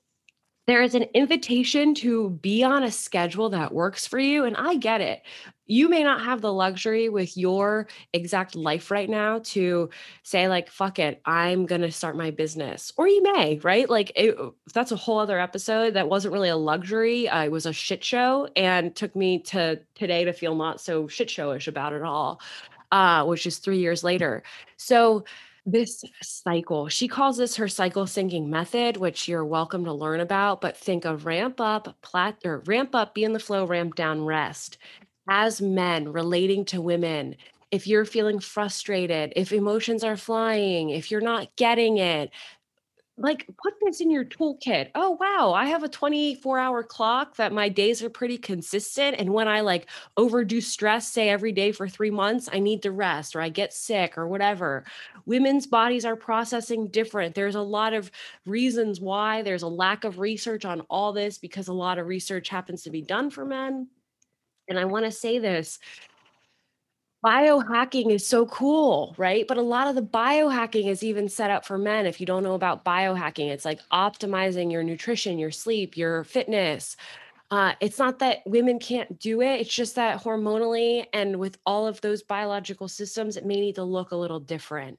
there 0.67 0.83
is 0.83 0.95
an 0.95 1.05
invitation 1.15 1.95
to 1.95 2.31
be 2.31 2.65
on 2.65 2.83
a 2.83 2.91
schedule 2.91 3.51
that 3.51 3.73
works 3.73 4.07
for 4.07 4.19
you. 4.19 4.45
And 4.45 4.57
I 4.57 4.77
get 4.77 5.01
it. 5.01 5.23
You 5.69 5.89
may 5.89 6.05
not 6.05 6.23
have 6.23 6.41
the 6.41 6.53
luxury 6.53 7.09
with 7.09 7.37
your 7.37 7.89
exact 8.13 8.55
life 8.55 8.91
right 8.91 9.09
now 9.09 9.41
to 9.45 9.91
say, 10.23 10.49
like, 10.49 10.69
fuck 10.71 10.99
it, 10.99 11.21
I'm 11.25 11.67
going 11.67 11.81
to 11.81 11.91
start 11.91 12.17
my 12.17 12.31
business. 12.31 12.93
Or 12.97 13.09
you 13.09 13.23
may, 13.23 13.59
right? 13.59 13.89
Like, 13.91 14.13
it, 14.15 14.37
that's 14.75 14.93
a 14.93 14.97
whole 14.97 15.19
other 15.19 15.41
episode. 15.41 15.95
That 15.95 16.09
wasn't 16.09 16.35
really 16.35 16.51
a 16.51 16.57
luxury. 16.57 17.29
Uh, 17.29 17.45
it 17.45 17.51
was 17.51 17.67
a 17.67 17.73
shit 17.73 18.05
show 18.05 18.49
and 18.55 18.95
took 18.95 19.17
me 19.17 19.41
to 19.41 19.81
today 19.95 20.25
to 20.25 20.33
feel 20.33 20.55
not 20.55 20.81
so 20.81 21.09
shit 21.09 21.29
showish 21.29 21.67
about 21.67 21.93
it 21.93 22.03
all, 22.03 22.41
uh, 22.93 23.25
which 23.25 23.47
is 23.47 23.59
three 23.59 23.79
years 23.79 24.05
later. 24.05 24.45
So, 24.77 25.25
this 25.67 26.05
cycle. 26.23 26.89
She 26.89 27.09
calls 27.09 27.37
this 27.37 27.57
her 27.57 27.69
cycle 27.69 28.05
syncing 28.05 28.47
method, 28.47 28.97
which 28.97 29.29
you're 29.29 29.45
welcome 29.45 29.85
to 29.85 29.93
learn 29.93 30.21
about, 30.21 30.61
but 30.61 30.77
think 30.77 31.05
of 31.05 31.27
ramp 31.27 31.61
up, 31.61 31.97
plat 32.03 32.37
or 32.45 32.61
ramp 32.67 32.95
up, 32.95 33.15
be 33.15 33.25
in 33.25 33.33
the 33.33 33.41
flow, 33.41 33.65
ramp 33.67 33.97
down, 33.97 34.25
rest. 34.25 34.79
As 35.29 35.61
men 35.61 36.13
relating 36.13 36.65
to 36.67 36.81
women, 36.81 37.35
if 37.73 37.87
you're 37.87 38.05
feeling 38.05 38.39
frustrated, 38.39 39.33
if 39.35 39.53
emotions 39.53 40.05
are 40.05 40.17
flying, 40.17 40.91
if 40.91 41.11
you're 41.11 41.21
not 41.21 41.55
getting 41.57 41.99
it, 41.99 42.31
like 43.19 43.47
put 43.63 43.75
this 43.81 44.01
in 44.01 44.11
your 44.11 44.25
toolkit. 44.25 44.91
Oh 44.95 45.13
wow, 45.13 45.53
I 45.55 45.67
have 45.67 45.83
a 45.83 45.89
24 45.89 46.59
hour 46.59 46.83
clock 46.83 47.37
that 47.37 47.53
my 47.53 47.69
days 47.69 48.03
are 48.03 48.11
pretty 48.11 48.37
consistent 48.37 49.17
and 49.19 49.33
when 49.33 49.49
I 49.49 49.63
like 49.63 49.89
overdo 50.17 50.61
stress 50.61 51.09
say 51.09 51.31
every 51.31 51.53
day 51.53 51.73
for 51.73 51.89
3 51.89 52.11
months, 52.11 52.49
I 52.53 52.59
need 52.59 52.83
to 52.83 52.93
rest 52.93 53.35
or 53.35 53.41
I 53.41 53.49
get 53.49 53.73
sick 53.73 54.19
or 54.19 54.29
whatever. 54.29 54.85
Women's 55.25 55.67
bodies 55.67 56.05
are 56.05 56.17
processing 56.17 56.89
different. 56.89 57.35
There's 57.35 57.55
a 57.55 57.61
lot 57.61 57.95
of 57.95 58.11
reasons 58.45 59.01
why 59.01 59.43
there's 59.43 59.63
a 59.63 59.69
lack 59.69 60.05
of 60.05 60.19
research 60.19 60.65
on 60.65 60.83
all 60.91 61.13
this 61.13 61.39
because 61.39 61.69
a 61.69 61.73
lot 61.73 61.99
of 61.99 62.07
research 62.07 62.51
happens 62.51 62.83
to 62.83 62.91
be 62.91 63.03
done 63.03 63.31
for 63.31 63.45
men. 63.45 63.89
And 64.69 64.79
I 64.79 64.85
want 64.85 65.05
to 65.07 65.13
say 65.13 65.39
this 65.39 65.79
biohacking 67.27 68.13
is 68.13 68.25
so 68.25 68.47
cool, 68.47 69.13
right? 69.19 69.49
But 69.49 69.59
a 69.59 69.63
lot 69.63 69.89
of 69.89 69.97
the 69.97 70.03
biohacking 70.03 70.87
is 70.87 71.03
even 71.03 71.29
set 71.29 71.51
up 71.51 71.65
for 71.67 71.77
men. 71.77 72.07
If 72.07 72.21
you 72.21 72.27
don't 72.27 72.45
know 72.45 72.55
about 72.55 72.85
biohacking, 72.85 73.51
it's 73.51 73.65
like 73.65 73.81
optimizing 73.93 74.71
your 74.71 74.85
nutrition, 74.85 75.37
your 75.37 75.51
sleep, 75.51 75.97
your 75.97 76.23
fitness. 76.23 76.97
Uh, 77.51 77.73
it's 77.81 77.99
not 77.99 78.21
that 78.21 78.43
women 78.47 78.79
can't 78.79 79.19
do 79.19 79.41
it. 79.41 79.61
It's 79.61 79.75
just 79.75 79.97
that 79.97 80.23
hormonally 80.23 81.07
and 81.13 81.41
with 81.41 81.59
all 81.67 81.89
of 81.89 82.01
those 82.01 82.23
biological 82.23 82.87
systems, 82.87 83.37
it 83.37 83.45
may 83.45 83.61
need 83.61 83.75
to 83.75 83.85
look 83.85 84.13
a 84.13 84.17
little 84.17 84.41
different. 84.41 84.99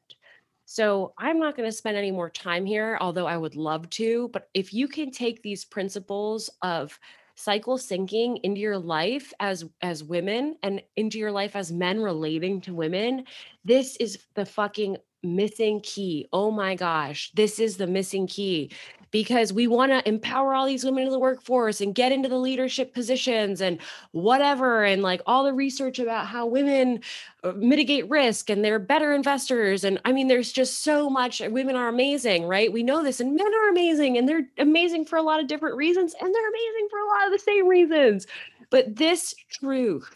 So 0.66 1.14
I'm 1.18 1.40
not 1.40 1.56
going 1.56 1.70
to 1.70 1.76
spend 1.76 1.96
any 1.96 2.12
more 2.12 2.30
time 2.30 2.66
here, 2.66 2.98
although 3.00 3.26
I 3.26 3.38
would 3.38 3.56
love 3.56 3.90
to. 3.92 4.30
But 4.34 4.50
if 4.54 4.74
you 4.74 4.90
can 4.90 5.12
take 5.12 5.42
these 5.42 5.64
principles 5.64 6.50
of 6.62 7.00
cycle 7.38 7.78
syncing 7.78 8.40
into 8.44 8.60
your 8.60 8.78
life 8.78 9.32
as 9.40 9.64
as 9.82 10.04
women 10.04 10.56
and 10.64 10.82
into 10.96 11.20
your 11.20 11.32
life 11.32 11.56
as 11.56 11.72
men 11.72 12.02
relating 12.02 12.60
to 12.60 12.74
women 12.74 13.24
this 13.64 13.96
is 13.98 14.20
the 14.34 14.46
fucking 14.46 14.98
missing 15.24 15.82
key. 15.82 16.28
Oh 16.32 16.52
my 16.52 16.76
gosh 16.76 17.32
this 17.36 17.60
is 17.60 17.78
the 17.78 17.88
missing 17.88 18.28
key 18.28 18.72
because 19.12 19.54
we 19.54 19.68
want 19.68 19.92
to 19.92 20.08
empower 20.08 20.54
all 20.54 20.66
these 20.66 20.84
women 20.84 21.06
in 21.06 21.12
the 21.12 21.20
workforce 21.20 21.82
and 21.82 21.96
get 21.96 22.12
into 22.12 22.30
the 22.30 22.38
leadership 22.38 22.94
positions 22.94 23.62
and 23.62 23.80
whatever 24.12 24.84
and 24.84 25.02
like 25.02 25.22
all 25.26 25.44
the 25.44 25.54
research 25.54 26.00
about 26.00 26.28
how 26.28 26.46
women 26.46 27.00
uh, 27.44 27.52
mitigate 27.54 28.10
risk 28.10 28.50
and 28.50 28.64
they're 28.64 28.80
better 28.80 29.14
investors. 29.14 29.84
And 29.84 30.00
i 30.06 30.12
mean 30.12 30.28
there's 30.28 30.52
just 30.52 30.84
so 30.84 31.10
much 31.10 31.40
women 31.40 31.76
are 31.76 31.88
amazing 31.88 32.46
right? 32.46 32.72
We 32.72 32.84
know 32.84 33.04
this 33.04 33.20
and 33.20 33.36
men 33.36 33.54
are 33.54 33.70
amazing 33.70 34.18
and 34.18 34.28
they're 34.28 34.48
amazing 34.58 35.06
for 35.06 35.18
a 35.18 35.22
lot 35.22 35.40
of 35.40 35.48
different 35.48 35.76
reasons 35.76 36.16
and 36.20 36.34
they're 36.34 36.50
amazing 36.50 36.88
for 36.90 37.00
a 37.00 37.08
lot 37.08 37.26
of 37.28 37.32
the 37.32 37.40
same 37.40 37.68
reasons. 37.68 38.28
But 38.70 38.96
this 38.96 39.34
truth 39.50 40.14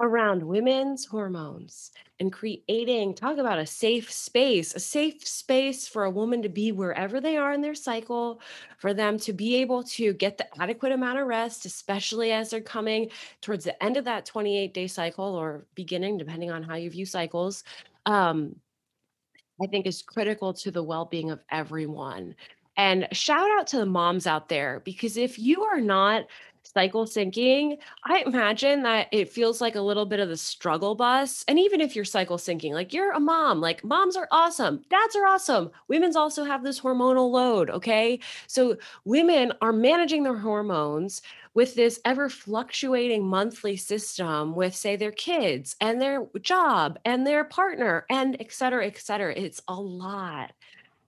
around 0.00 0.42
women's 0.42 1.04
hormones 1.04 1.92
and 2.18 2.32
creating 2.32 3.14
talk 3.14 3.38
about 3.38 3.58
a 3.58 3.66
safe 3.66 4.10
space 4.10 4.74
a 4.74 4.80
safe 4.80 5.26
space 5.26 5.86
for 5.86 6.04
a 6.04 6.10
woman 6.10 6.42
to 6.42 6.48
be 6.48 6.72
wherever 6.72 7.20
they 7.20 7.36
are 7.36 7.52
in 7.52 7.60
their 7.60 7.74
cycle 7.74 8.40
for 8.78 8.92
them 8.94 9.18
to 9.18 9.32
be 9.32 9.56
able 9.56 9.82
to 9.82 10.12
get 10.14 10.38
the 10.38 10.62
adequate 10.62 10.92
amount 10.92 11.18
of 11.18 11.26
rest 11.26 11.66
especially 11.66 12.32
as 12.32 12.50
they're 12.50 12.60
coming 12.60 13.08
towards 13.40 13.64
the 13.64 13.82
end 13.82 13.96
of 13.96 14.04
that 14.04 14.26
28 14.26 14.74
day 14.74 14.86
cycle 14.86 15.34
or 15.34 15.66
beginning 15.74 16.18
depending 16.18 16.50
on 16.50 16.62
how 16.62 16.74
you 16.74 16.90
view 16.90 17.06
cycles 17.06 17.62
um, 18.06 18.56
i 19.62 19.66
think 19.66 19.86
is 19.86 20.02
critical 20.02 20.52
to 20.52 20.70
the 20.70 20.82
well-being 20.82 21.30
of 21.30 21.40
everyone 21.50 22.34
and 22.76 23.08
shout 23.12 23.50
out 23.58 23.66
to 23.68 23.78
the 23.78 23.86
moms 23.86 24.26
out 24.26 24.48
there 24.48 24.80
because 24.84 25.16
if 25.16 25.38
you 25.38 25.62
are 25.62 25.80
not 25.80 26.24
cycle 26.64 27.04
syncing, 27.04 27.76
I 28.04 28.22
imagine 28.24 28.82
that 28.84 29.08
it 29.12 29.28
feels 29.28 29.60
like 29.60 29.74
a 29.74 29.80
little 29.80 30.06
bit 30.06 30.20
of 30.20 30.28
the 30.28 30.36
struggle 30.36 30.94
bus. 30.94 31.44
And 31.48 31.58
even 31.58 31.80
if 31.80 31.94
you're 31.94 32.04
cycle 32.04 32.38
syncing, 32.38 32.72
like 32.72 32.92
you're 32.92 33.12
a 33.12 33.20
mom, 33.20 33.60
like 33.60 33.84
moms 33.84 34.16
are 34.16 34.28
awesome, 34.30 34.82
dads 34.88 35.16
are 35.16 35.26
awesome. 35.26 35.70
Women's 35.88 36.16
also 36.16 36.44
have 36.44 36.62
this 36.62 36.80
hormonal 36.80 37.30
load. 37.30 37.68
Okay. 37.70 38.20
So 38.46 38.76
women 39.04 39.52
are 39.60 39.72
managing 39.72 40.22
their 40.22 40.38
hormones 40.38 41.20
with 41.54 41.74
this 41.74 42.00
ever 42.06 42.30
fluctuating 42.30 43.26
monthly 43.26 43.76
system 43.76 44.54
with, 44.54 44.74
say, 44.74 44.96
their 44.96 45.12
kids 45.12 45.76
and 45.80 46.00
their 46.00 46.26
job 46.40 46.98
and 47.04 47.26
their 47.26 47.44
partner 47.44 48.06
and 48.08 48.36
et 48.40 48.52
cetera, 48.52 48.86
et 48.86 48.96
cetera. 48.96 49.34
It's 49.36 49.60
a 49.68 49.74
lot. 49.74 50.52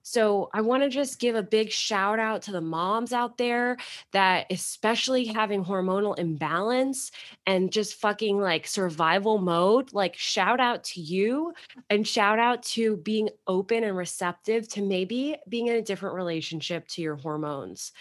So 0.07 0.51
I 0.53 0.61
want 0.61 0.83
to 0.83 0.89
just 0.89 1.19
give 1.19 1.35
a 1.35 1.41
big 1.41 1.71
shout 1.71 2.19
out 2.19 2.43
to 2.43 2.51
the 2.51 2.61
moms 2.61 3.11
out 3.11 3.39
there 3.39 3.75
that, 4.11 4.45
especially 4.51 5.25
having 5.25 5.65
hormonal 5.65 6.15
imbalance 6.19 7.11
and 7.47 7.71
just 7.71 7.95
fucking 7.95 8.39
like 8.39 8.67
survival 8.67 9.39
mode, 9.39 9.93
like 9.93 10.15
shout 10.15 10.59
out 10.59 10.83
to 10.83 11.01
you 11.01 11.55
and 11.89 12.07
shout 12.07 12.37
out 12.37 12.61
to 12.61 12.97
being 12.97 13.29
open 13.47 13.83
and 13.83 13.97
receptive 13.97 14.67
to 14.69 14.83
maybe 14.83 15.37
being 15.49 15.67
in 15.67 15.77
a 15.77 15.81
different 15.81 16.13
relationship 16.15 16.87
to 16.89 17.01
your 17.01 17.15
hormones. 17.15 17.91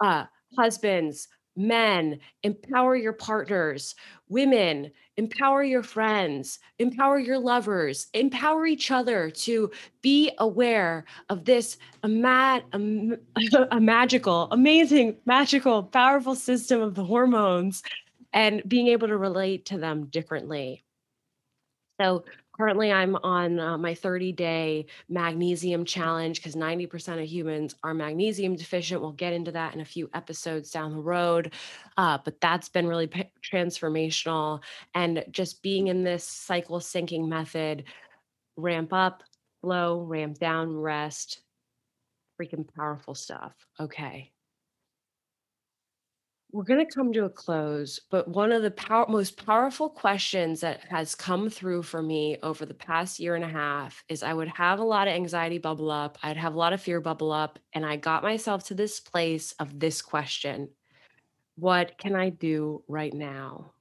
Uh, 0.00 0.26
husbands, 0.56 1.26
men, 1.56 2.20
empower 2.44 2.94
your 2.94 3.12
partners, 3.12 3.96
women, 4.28 4.92
empower 5.16 5.62
your 5.62 5.82
friends, 5.82 6.58
empower 6.78 7.18
your 7.18 7.38
lovers, 7.38 8.08
empower 8.14 8.66
each 8.66 8.90
other 8.90 9.30
to 9.30 9.70
be 10.02 10.32
aware 10.38 11.04
of 11.28 11.44
this 11.44 11.76
a, 12.02 12.08
mad, 12.08 12.64
a, 12.72 13.18
a 13.70 13.80
magical, 13.80 14.48
amazing, 14.50 15.16
magical, 15.26 15.82
powerful 15.82 16.34
system 16.34 16.80
of 16.80 16.94
the 16.94 17.04
hormones 17.04 17.82
and 18.32 18.62
being 18.68 18.88
able 18.88 19.08
to 19.08 19.16
relate 19.16 19.64
to 19.66 19.78
them 19.78 20.06
differently. 20.06 20.84
So, 22.00 22.24
Currently, 22.56 22.92
I'm 22.92 23.16
on 23.16 23.58
uh, 23.58 23.76
my 23.76 23.94
30 23.94 24.32
day 24.32 24.86
magnesium 25.08 25.84
challenge 25.84 26.40
because 26.40 26.54
90% 26.54 27.20
of 27.20 27.26
humans 27.26 27.74
are 27.82 27.94
magnesium 27.94 28.54
deficient. 28.54 29.00
We'll 29.00 29.12
get 29.12 29.32
into 29.32 29.50
that 29.52 29.74
in 29.74 29.80
a 29.80 29.84
few 29.84 30.08
episodes 30.14 30.70
down 30.70 30.92
the 30.92 31.02
road. 31.02 31.52
Uh, 31.96 32.18
but 32.24 32.40
that's 32.40 32.68
been 32.68 32.86
really 32.86 33.08
p- 33.08 33.30
transformational. 33.42 34.62
And 34.94 35.24
just 35.30 35.62
being 35.62 35.88
in 35.88 36.04
this 36.04 36.22
cycle 36.22 36.78
syncing 36.78 37.26
method 37.26 37.84
ramp 38.56 38.92
up, 38.92 39.24
flow, 39.60 40.02
ramp 40.02 40.38
down, 40.38 40.76
rest 40.76 41.40
freaking 42.40 42.66
powerful 42.74 43.14
stuff. 43.14 43.54
Okay 43.78 44.33
we're 46.54 46.62
going 46.62 46.86
to 46.86 46.94
come 46.94 47.12
to 47.12 47.24
a 47.24 47.28
close, 47.28 47.98
but 48.12 48.28
one 48.28 48.52
of 48.52 48.62
the 48.62 48.70
power, 48.70 49.06
most 49.08 49.44
powerful 49.44 49.90
questions 49.90 50.60
that 50.60 50.82
has 50.84 51.16
come 51.16 51.50
through 51.50 51.82
for 51.82 52.00
me 52.00 52.36
over 52.44 52.64
the 52.64 52.72
past 52.72 53.18
year 53.18 53.34
and 53.34 53.44
a 53.44 53.48
half 53.48 54.04
is 54.08 54.22
I 54.22 54.34
would 54.34 54.46
have 54.46 54.78
a 54.78 54.84
lot 54.84 55.08
of 55.08 55.14
anxiety 55.14 55.58
bubble 55.58 55.90
up, 55.90 56.16
I'd 56.22 56.36
have 56.36 56.54
a 56.54 56.58
lot 56.58 56.72
of 56.72 56.80
fear 56.80 57.00
bubble 57.00 57.32
up, 57.32 57.58
and 57.72 57.84
I 57.84 57.96
got 57.96 58.22
myself 58.22 58.62
to 58.66 58.74
this 58.74 59.00
place 59.00 59.50
of 59.58 59.80
this 59.80 60.00
question 60.00 60.68
What 61.56 61.98
can 61.98 62.14
I 62.14 62.28
do 62.28 62.84
right 62.86 63.12
now? 63.12 63.72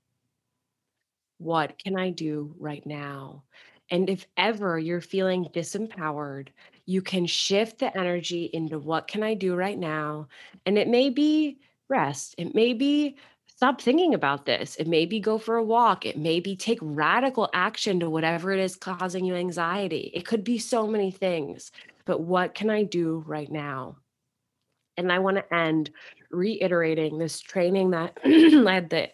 What 1.38 1.78
can 1.78 1.96
I 1.96 2.10
do 2.10 2.56
right 2.58 2.84
now? 2.88 3.44
And 3.92 4.10
if 4.10 4.26
ever 4.36 4.80
you're 4.80 5.00
feeling 5.00 5.46
disempowered, 5.54 6.48
you 6.88 7.04
can 7.04 7.28
shift 7.28 7.78
the 7.78 7.96
energy 7.96 8.50
into 8.52 8.80
what 8.80 9.08
can 9.08 9.22
I 9.22 9.36
do 9.36 9.54
right 9.54 9.78
now? 9.78 10.28
And 10.66 10.80
it 10.80 10.88
may 10.88 11.12
be 11.12 11.60
rest. 11.90 12.36
It 12.38 12.56
may 12.56 12.74
be 12.74 13.18
stop 13.48 13.82
thinking 13.82 14.14
about 14.14 14.46
this. 14.46 14.76
It 14.76 14.88
may 14.88 15.06
be 15.06 15.20
go 15.20 15.38
for 15.38 15.56
a 15.56 15.64
walk. 15.64 16.06
It 16.06 16.18
may 16.18 16.40
be 16.40 16.56
take 16.56 16.80
radical 16.82 17.50
action 17.54 18.00
to 18.00 18.10
whatever 18.10 18.52
it 18.52 18.60
is 18.60 18.76
causing 18.76 19.26
you 19.26 19.36
anxiety. 19.36 20.12
It 20.14 20.26
could 20.26 20.44
be 20.44 20.58
so 20.58 20.88
many 20.88 21.12
things. 21.12 21.72
But 22.06 22.22
what 22.22 22.56
can 22.56 22.70
I 22.70 22.84
do 22.84 23.24
right 23.26 23.50
now? 23.50 23.98
And 24.98 25.12
I 25.12 25.20
want 25.20 25.38
to 25.38 25.54
end 25.54 25.92
reiterating 26.30 27.18
this 27.18 27.40
training 27.40 27.92
that 27.92 28.18
I 28.26 28.74
had 28.74 28.90
the 28.90 29.10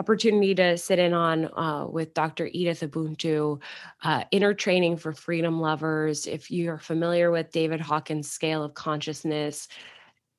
opportunity 0.00 0.54
to 0.54 0.76
sit 0.76 0.98
in 0.98 1.12
on 1.12 1.46
uh, 1.56 1.86
with 1.86 2.12
Dr. 2.12 2.48
Edith 2.52 2.80
Ubuntu, 2.80 3.60
uh, 4.02 4.24
inner 4.32 4.52
training 4.52 4.96
for 4.96 5.12
freedom 5.12 5.60
lovers. 5.60 6.26
If 6.26 6.50
you're 6.50 6.78
familiar 6.78 7.30
with 7.30 7.52
David 7.52 7.80
Hawkins' 7.80 8.30
scale 8.30 8.64
of 8.64 8.74
consciousness, 8.74 9.68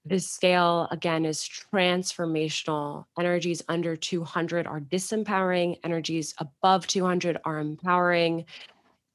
this 0.05 0.27
scale, 0.29 0.87
again, 0.91 1.25
is 1.25 1.49
transformational. 1.71 3.05
Energies 3.17 3.61
under 3.69 3.95
200 3.95 4.67
are 4.67 4.81
disempowering, 4.81 5.79
energies 5.83 6.33
above 6.39 6.87
200 6.87 7.37
are 7.45 7.59
empowering. 7.59 8.45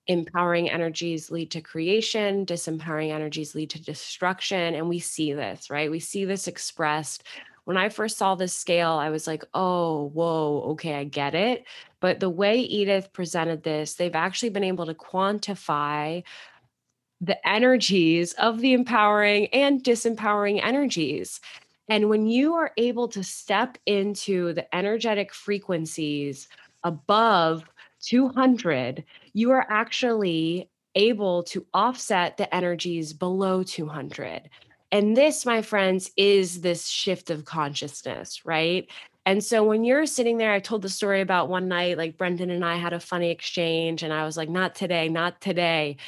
Empowering 0.07 0.71
energies 0.71 1.31
lead 1.31 1.51
to 1.51 1.61
creation, 1.61 2.47
disempowering 2.47 3.13
energies 3.13 3.55
lead 3.55 3.69
to 3.71 3.83
destruction. 3.83 4.75
And 4.75 4.89
we 4.89 4.99
see 4.99 5.35
this, 5.35 5.69
right? 5.69 5.91
We 5.91 6.01
see 6.01 6.25
this 6.25 6.49
expressed. 6.49 7.25
When 7.65 7.77
I 7.77 7.91
first 7.91 8.17
saw 8.17 8.35
this 8.35 8.55
scale, 8.55 8.93
I 8.93 9.11
was 9.11 9.27
like, 9.27 9.45
oh, 9.53 10.05
whoa, 10.15 10.71
okay, 10.71 10.95
I 10.95 11.05
get 11.05 11.35
it. 11.35 11.67
But 12.01 12.21
the 12.21 12.31
way 12.31 12.61
Edith 12.61 13.13
presented 13.13 13.63
this, 13.63 13.95
they've 13.95 14.15
actually 14.15 14.49
been 14.49 14.65
able 14.65 14.87
to 14.87 14.95
quantify 14.95 16.23
the 17.21 17.49
energies 17.49 18.33
of 18.35 18.61
the 18.61 18.73
empowering 18.73 19.47
and 19.49 19.83
disempowering 19.83 20.63
energies. 20.63 21.41
And 21.89 22.09
when 22.09 22.27
you 22.27 22.55
are 22.55 22.73
able 22.77 23.09
to 23.09 23.25
step 23.25 23.79
into 23.87 24.53
the 24.53 24.73
energetic 24.75 25.35
frequencies 25.35 26.49
above 26.85 27.65
200, 28.03 29.05
you 29.33 29.51
are 29.51 29.67
actually 29.69 30.71
able 30.95 31.43
to 31.45 31.67
offset 31.75 32.37
the 32.37 32.53
energies 32.55 33.13
below 33.13 33.63
200. 33.63 34.51
And 34.91 35.17
this, 35.17 35.45
my 35.45 35.63
friends, 35.63 36.11
is 36.17 36.61
this 36.61 36.89
shift 36.89 37.31
of 37.31 37.45
consciousness, 37.45 38.45
right? 38.45 38.89
And 39.27 39.45
so 39.45 39.63
when 39.63 39.85
you're 39.85 40.07
sitting 40.07 40.39
there, 40.39 40.53
I 40.53 40.61
told 40.61 40.81
the 40.81 40.89
story 40.89 41.21
about 41.21 41.51
one 41.51 41.69
night, 41.69 41.99
like 41.99 42.17
Brendan 42.17 42.51
and 42.51 42.65
I 42.65 42.77
had 42.77 42.95
a 42.95 43.01
funny 43.01 43.31
exchange, 43.31 44.03
and 44.03 44.13
I 44.13 44.25
was 44.25 44.39
like, 44.39 44.49
not 44.49 44.75
today, 44.75 45.09
not 45.11 45.41
today. 45.43 45.99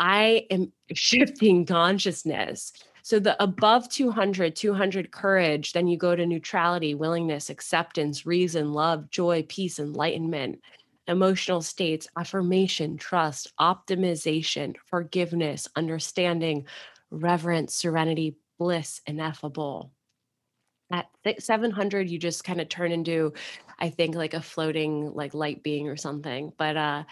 I 0.00 0.46
am 0.50 0.72
shifting 0.94 1.64
consciousness. 1.64 2.72
So 3.02 3.18
the 3.18 3.40
above 3.42 3.88
200, 3.88 4.56
200 4.56 5.10
courage, 5.12 5.72
then 5.72 5.86
you 5.86 5.96
go 5.96 6.16
to 6.16 6.26
neutrality, 6.26 6.94
willingness, 6.94 7.50
acceptance, 7.50 8.26
reason, 8.26 8.72
love, 8.72 9.10
joy, 9.10 9.44
peace, 9.48 9.78
enlightenment, 9.78 10.60
emotional 11.06 11.62
states, 11.62 12.08
affirmation, 12.18 12.96
trust, 12.96 13.52
optimization, 13.58 14.76
forgiveness, 14.86 15.66
understanding, 15.76 16.66
reverence, 17.10 17.74
serenity, 17.74 18.36
bliss, 18.58 19.00
ineffable. 19.06 19.92
At 20.92 21.06
700, 21.38 22.10
you 22.10 22.18
just 22.18 22.44
kind 22.44 22.60
of 22.60 22.68
turn 22.68 22.92
into, 22.92 23.32
I 23.78 23.90
think, 23.90 24.14
like 24.14 24.34
a 24.34 24.42
floating 24.42 25.14
like 25.14 25.34
light 25.34 25.62
being 25.62 25.88
or 25.88 25.96
something. 25.96 26.52
But 26.58 26.76
uh, 26.76 27.04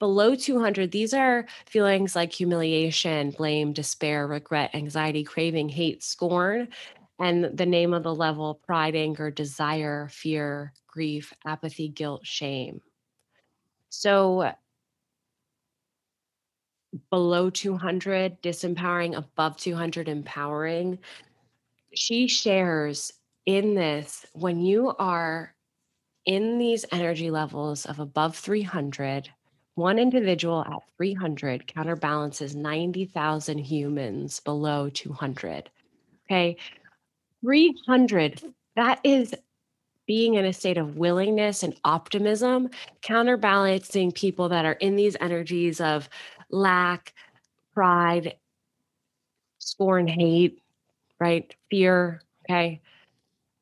Below 0.00 0.34
200, 0.34 0.90
these 0.90 1.14
are 1.14 1.46
feelings 1.66 2.16
like 2.16 2.32
humiliation, 2.32 3.30
blame, 3.32 3.72
despair, 3.72 4.26
regret, 4.26 4.74
anxiety, 4.74 5.22
craving, 5.22 5.68
hate, 5.68 6.02
scorn. 6.02 6.68
And 7.20 7.56
the 7.56 7.66
name 7.66 7.92
of 7.92 8.02
the 8.02 8.14
level 8.14 8.54
pride, 8.66 8.96
anger, 8.96 9.30
desire, 9.30 10.08
fear, 10.10 10.72
grief, 10.88 11.34
apathy, 11.46 11.88
guilt, 11.88 12.26
shame. 12.26 12.80
So 13.90 14.52
below 17.10 17.50
200, 17.50 18.42
disempowering, 18.42 19.16
above 19.16 19.58
200, 19.58 20.08
empowering. 20.08 20.98
She 21.94 22.26
shares 22.26 23.12
in 23.46 23.74
this 23.74 24.24
when 24.32 24.60
you 24.60 24.94
are 24.98 25.54
in 26.24 26.58
these 26.58 26.84
energy 26.92 27.30
levels 27.30 27.86
of 27.86 28.00
above 28.00 28.36
300, 28.36 29.30
one 29.80 29.98
individual 29.98 30.62
at 30.64 30.78
300 30.96 31.66
counterbalances 31.66 32.54
90,000 32.54 33.58
humans 33.58 34.40
below 34.40 34.90
200. 34.90 35.70
Okay. 36.30 36.56
300, 37.42 38.42
that 38.76 39.00
is 39.02 39.34
being 40.06 40.34
in 40.34 40.44
a 40.44 40.52
state 40.52 40.76
of 40.76 40.96
willingness 40.96 41.62
and 41.62 41.74
optimism, 41.84 42.68
counterbalancing 43.00 44.12
people 44.12 44.48
that 44.50 44.64
are 44.64 44.72
in 44.74 44.96
these 44.96 45.16
energies 45.20 45.80
of 45.80 46.08
lack, 46.50 47.14
pride, 47.72 48.34
scorn, 49.58 50.06
hate, 50.06 50.60
right? 51.18 51.54
Fear. 51.70 52.22
Okay. 52.44 52.80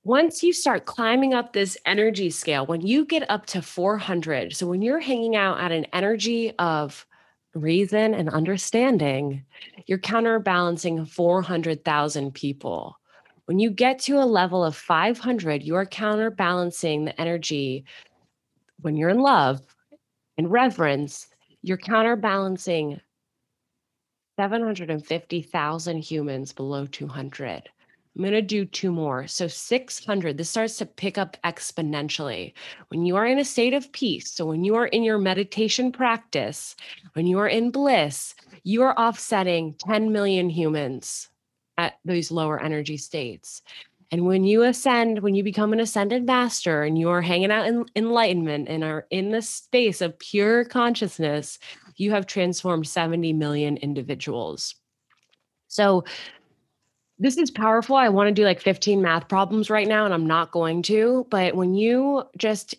Once 0.09 0.42
you 0.42 0.54
start 0.54 0.86
climbing 0.86 1.34
up 1.34 1.52
this 1.52 1.76
energy 1.84 2.30
scale, 2.30 2.64
when 2.64 2.80
you 2.80 3.04
get 3.04 3.30
up 3.30 3.44
to 3.44 3.61
400, 3.61 4.56
so 4.56 4.66
when 4.66 4.80
you're 4.80 5.00
hanging 5.00 5.36
out 5.36 5.61
at 5.61 5.70
an 5.70 5.84
energy 5.92 6.50
of 6.59 7.06
reason 7.54 8.14
and 8.14 8.30
understanding, 8.30 9.44
you're 9.84 9.98
counterbalancing 9.98 11.04
400,000 11.04 12.32
people. 12.32 12.96
When 13.44 13.59
you 13.59 13.70
get 13.70 13.98
to 14.04 14.16
a 14.16 14.24
level 14.24 14.64
of 14.64 14.74
500, 14.74 15.62
you 15.62 15.74
are 15.74 15.84
counterbalancing 15.84 17.04
the 17.04 17.20
energy 17.20 17.84
when 18.80 18.96
you're 18.96 19.11
in 19.11 19.20
love 19.20 19.61
and 20.38 20.50
reverence, 20.50 21.28
you're 21.61 21.76
counterbalancing 21.76 22.98
750,000 24.38 25.98
humans 25.98 26.54
below 26.54 26.86
200. 26.86 27.68
I'm 28.18 28.24
going 28.24 28.32
to 28.32 28.42
do 28.42 28.64
two 28.64 28.90
more. 28.90 29.28
So 29.28 29.46
600, 29.46 30.36
this 30.36 30.50
starts 30.50 30.76
to 30.78 30.86
pick 30.86 31.18
up 31.18 31.36
exponentially. 31.44 32.52
When 32.88 33.06
you 33.06 33.14
are 33.14 33.24
in 33.24 33.38
a 33.38 33.44
state 33.44 33.74
of 33.74 33.92
peace, 33.92 34.32
so 34.32 34.44
when 34.44 34.64
you 34.64 34.74
are 34.74 34.88
in 34.88 35.04
your 35.04 35.18
meditation 35.18 35.92
practice, 35.92 36.74
when 37.12 37.28
you 37.28 37.38
are 37.38 37.46
in 37.46 37.70
bliss, 37.70 38.34
you 38.64 38.82
are 38.82 38.98
offsetting 38.98 39.76
10 39.86 40.10
million 40.10 40.50
humans 40.50 41.30
at 41.76 42.00
these 42.04 42.32
lower 42.32 42.60
energy 42.60 42.96
states. 42.96 43.62
And 44.10 44.26
when 44.26 44.42
you 44.42 44.64
ascend, 44.64 45.20
when 45.20 45.36
you 45.36 45.44
become 45.44 45.72
an 45.72 45.78
ascended 45.78 46.26
master 46.26 46.82
and 46.82 46.98
you 46.98 47.10
are 47.10 47.22
hanging 47.22 47.52
out 47.52 47.68
in 47.68 47.84
enlightenment 47.94 48.68
and 48.68 48.82
are 48.82 49.06
in 49.10 49.30
the 49.30 49.42
space 49.42 50.00
of 50.00 50.18
pure 50.18 50.64
consciousness, 50.64 51.60
you 51.96 52.10
have 52.10 52.26
transformed 52.26 52.88
70 52.88 53.32
million 53.34 53.76
individuals. 53.76 54.74
So, 55.68 56.04
this 57.18 57.36
is 57.36 57.50
powerful. 57.50 57.96
I 57.96 58.08
want 58.08 58.28
to 58.28 58.34
do 58.34 58.44
like 58.44 58.60
15 58.60 59.02
math 59.02 59.28
problems 59.28 59.70
right 59.70 59.88
now, 59.88 60.04
and 60.04 60.14
I'm 60.14 60.26
not 60.26 60.52
going 60.52 60.82
to. 60.82 61.26
But 61.30 61.54
when 61.54 61.74
you 61.74 62.24
just 62.36 62.74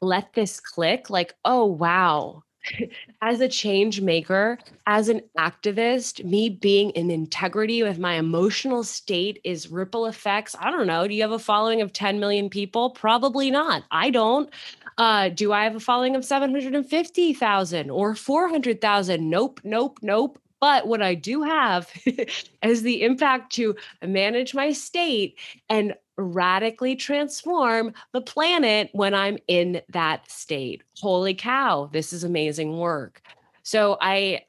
let 0.00 0.32
this 0.34 0.60
click, 0.60 1.10
like, 1.10 1.34
oh, 1.44 1.64
wow, 1.66 2.42
as 3.22 3.40
a 3.40 3.48
change 3.48 4.00
maker, 4.00 4.58
as 4.86 5.08
an 5.08 5.20
activist, 5.38 6.24
me 6.24 6.48
being 6.48 6.90
in 6.90 7.10
integrity 7.10 7.82
with 7.82 7.98
my 7.98 8.14
emotional 8.14 8.84
state 8.84 9.40
is 9.44 9.70
ripple 9.70 10.06
effects. 10.06 10.54
I 10.58 10.70
don't 10.70 10.86
know. 10.86 11.06
Do 11.08 11.14
you 11.14 11.22
have 11.22 11.32
a 11.32 11.38
following 11.38 11.80
of 11.80 11.92
10 11.92 12.20
million 12.20 12.50
people? 12.50 12.90
Probably 12.90 13.50
not. 13.50 13.84
I 13.90 14.10
don't. 14.10 14.50
Uh, 14.98 15.30
do 15.30 15.52
I 15.52 15.64
have 15.64 15.74
a 15.74 15.80
following 15.80 16.14
of 16.16 16.24
750,000 16.24 17.90
or 17.90 18.14
400,000? 18.14 19.28
Nope, 19.28 19.60
nope, 19.64 19.98
nope. 20.02 20.38
But 20.62 20.86
what 20.86 21.02
I 21.02 21.16
do 21.16 21.42
have 21.42 21.90
is 22.62 22.82
the 22.82 23.02
impact 23.02 23.52
to 23.56 23.74
manage 24.00 24.54
my 24.54 24.70
state 24.70 25.36
and 25.68 25.94
radically 26.16 26.94
transform 26.94 27.92
the 28.12 28.20
planet 28.20 28.88
when 28.92 29.12
I'm 29.12 29.38
in 29.48 29.82
that 29.88 30.30
state. 30.30 30.84
Holy 31.00 31.34
cow, 31.34 31.90
this 31.92 32.12
is 32.12 32.22
amazing 32.22 32.78
work. 32.78 33.22
So 33.64 33.98
I 34.00 34.42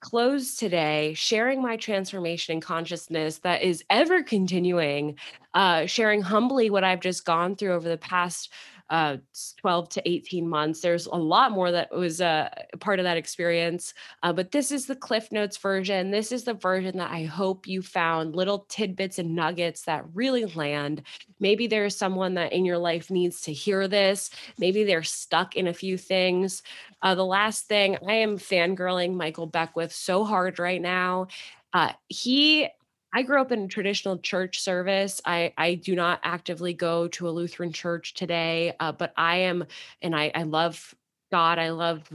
close 0.00 0.56
today 0.56 1.14
sharing 1.14 1.62
my 1.62 1.76
transformation 1.76 2.54
in 2.54 2.60
consciousness 2.60 3.38
that 3.38 3.62
is 3.62 3.84
ever 3.90 4.24
continuing, 4.24 5.14
uh, 5.54 5.86
sharing 5.86 6.20
humbly 6.20 6.68
what 6.70 6.82
I've 6.82 7.00
just 7.00 7.24
gone 7.24 7.54
through 7.54 7.74
over 7.74 7.88
the 7.88 7.98
past 7.98 8.50
uh, 8.90 9.16
12 9.58 9.88
to 9.88 10.08
18 10.08 10.48
months. 10.48 10.80
There's 10.80 11.06
a 11.06 11.14
lot 11.14 11.52
more 11.52 11.70
that 11.70 11.92
was 11.92 12.20
uh, 12.20 12.50
part 12.80 12.98
of 12.98 13.04
that 13.04 13.16
experience. 13.16 13.94
Uh, 14.22 14.32
but 14.32 14.50
this 14.50 14.72
is 14.72 14.86
the 14.86 14.96
Cliff 14.96 15.30
Notes 15.30 15.56
version. 15.56 16.10
This 16.10 16.32
is 16.32 16.42
the 16.42 16.54
version 16.54 16.98
that 16.98 17.10
I 17.10 17.22
hope 17.24 17.68
you 17.68 17.82
found 17.82 18.34
little 18.34 18.66
tidbits 18.68 19.20
and 19.20 19.36
nuggets 19.36 19.82
that 19.82 20.04
really 20.12 20.44
land. 20.44 21.02
Maybe 21.38 21.68
there's 21.68 21.96
someone 21.96 22.34
that 22.34 22.52
in 22.52 22.64
your 22.64 22.78
life 22.78 23.10
needs 23.10 23.42
to 23.42 23.52
hear 23.52 23.86
this. 23.86 24.30
Maybe 24.58 24.82
they're 24.82 25.04
stuck 25.04 25.54
in 25.54 25.68
a 25.68 25.74
few 25.74 25.96
things. 25.96 26.62
Uh, 27.00 27.14
the 27.14 27.24
last 27.24 27.66
thing, 27.66 27.96
I 28.06 28.14
am 28.14 28.38
fangirling 28.38 29.14
Michael 29.14 29.46
Beckwith 29.46 29.92
so 29.92 30.24
hard 30.24 30.58
right 30.58 30.82
now. 30.82 31.28
Uh, 31.72 31.92
he 32.08 32.68
I 33.12 33.22
grew 33.22 33.40
up 33.40 33.52
in 33.52 33.68
traditional 33.68 34.18
church 34.18 34.60
service. 34.60 35.20
I 35.24 35.52
I 35.56 35.74
do 35.74 35.94
not 35.94 36.20
actively 36.22 36.74
go 36.74 37.08
to 37.08 37.28
a 37.28 37.30
Lutheran 37.30 37.72
church 37.72 38.14
today, 38.14 38.74
uh, 38.80 38.92
but 38.92 39.12
I 39.16 39.38
am, 39.38 39.64
and 40.02 40.14
I 40.14 40.30
I 40.34 40.44
love 40.44 40.94
God. 41.32 41.58
I 41.58 41.70
love 41.70 42.08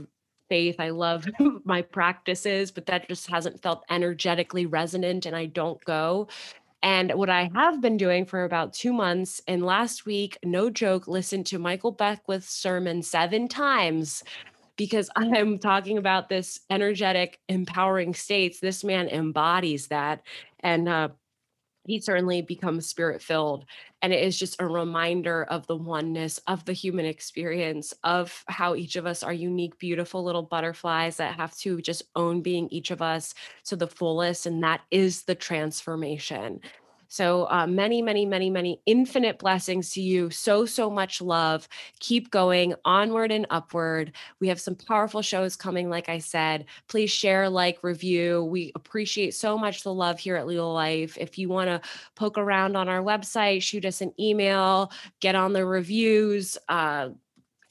faith. 0.48 0.76
I 0.78 0.90
love 0.90 1.26
my 1.64 1.82
practices, 1.82 2.70
but 2.70 2.86
that 2.86 3.08
just 3.08 3.28
hasn't 3.28 3.62
felt 3.62 3.84
energetically 3.90 4.66
resonant, 4.66 5.26
and 5.26 5.36
I 5.36 5.46
don't 5.46 5.82
go. 5.84 6.28
And 6.82 7.12
what 7.14 7.30
I 7.30 7.50
have 7.54 7.80
been 7.80 7.96
doing 7.96 8.26
for 8.26 8.44
about 8.44 8.72
two 8.72 8.92
months, 8.92 9.40
and 9.48 9.64
last 9.64 10.06
week, 10.06 10.38
no 10.44 10.70
joke, 10.70 11.08
listened 11.08 11.46
to 11.46 11.58
Michael 11.58 11.90
Beckwith's 11.92 12.50
sermon 12.50 13.02
seven 13.02 13.48
times 13.48 14.22
because 14.76 15.10
I'm 15.16 15.58
talking 15.58 15.98
about 15.98 16.28
this 16.28 16.60
energetic, 16.70 17.40
empowering 17.48 18.14
states. 18.14 18.60
This 18.60 18.84
man 18.84 19.08
embodies 19.08 19.88
that. 19.88 20.22
And 20.66 20.88
uh, 20.88 21.08
he 21.84 22.00
certainly 22.00 22.42
becomes 22.42 22.88
spirit 22.88 23.22
filled. 23.22 23.66
And 24.02 24.12
it 24.12 24.24
is 24.24 24.36
just 24.36 24.60
a 24.60 24.66
reminder 24.66 25.44
of 25.44 25.64
the 25.68 25.76
oneness 25.76 26.40
of 26.48 26.64
the 26.64 26.72
human 26.72 27.06
experience, 27.06 27.94
of 28.02 28.42
how 28.48 28.74
each 28.74 28.96
of 28.96 29.06
us 29.06 29.22
are 29.22 29.32
unique, 29.32 29.78
beautiful 29.78 30.24
little 30.24 30.42
butterflies 30.42 31.18
that 31.18 31.36
have 31.36 31.56
to 31.58 31.80
just 31.80 32.02
own 32.16 32.42
being 32.42 32.68
each 32.70 32.90
of 32.90 33.00
us 33.00 33.32
to 33.66 33.76
the 33.76 33.86
fullest. 33.86 34.44
And 34.44 34.60
that 34.64 34.80
is 34.90 35.22
the 35.22 35.36
transformation. 35.36 36.60
So 37.08 37.48
uh, 37.50 37.66
many, 37.66 38.02
many, 38.02 38.26
many, 38.26 38.50
many 38.50 38.80
infinite 38.86 39.38
blessings 39.38 39.92
to 39.92 40.00
you. 40.00 40.30
So, 40.30 40.66
so 40.66 40.90
much 40.90 41.20
love. 41.20 41.68
Keep 42.00 42.30
going 42.30 42.74
onward 42.84 43.32
and 43.32 43.46
upward. 43.50 44.12
We 44.40 44.48
have 44.48 44.60
some 44.60 44.74
powerful 44.74 45.22
shows 45.22 45.56
coming, 45.56 45.88
like 45.88 46.08
I 46.08 46.18
said. 46.18 46.66
Please 46.88 47.10
share, 47.10 47.48
like, 47.48 47.82
review. 47.82 48.44
We 48.44 48.72
appreciate 48.74 49.34
so 49.34 49.56
much 49.56 49.82
the 49.82 49.94
love 49.94 50.18
here 50.18 50.36
at 50.36 50.46
Lila 50.46 50.72
Life. 50.72 51.16
If 51.18 51.38
you 51.38 51.48
want 51.48 51.68
to 51.68 51.80
poke 52.14 52.38
around 52.38 52.76
on 52.76 52.88
our 52.88 53.02
website, 53.02 53.62
shoot 53.62 53.84
us 53.84 54.00
an 54.00 54.12
email, 54.18 54.90
get 55.20 55.34
on 55.34 55.52
the 55.52 55.64
reviews. 55.64 56.58
Uh, 56.68 57.10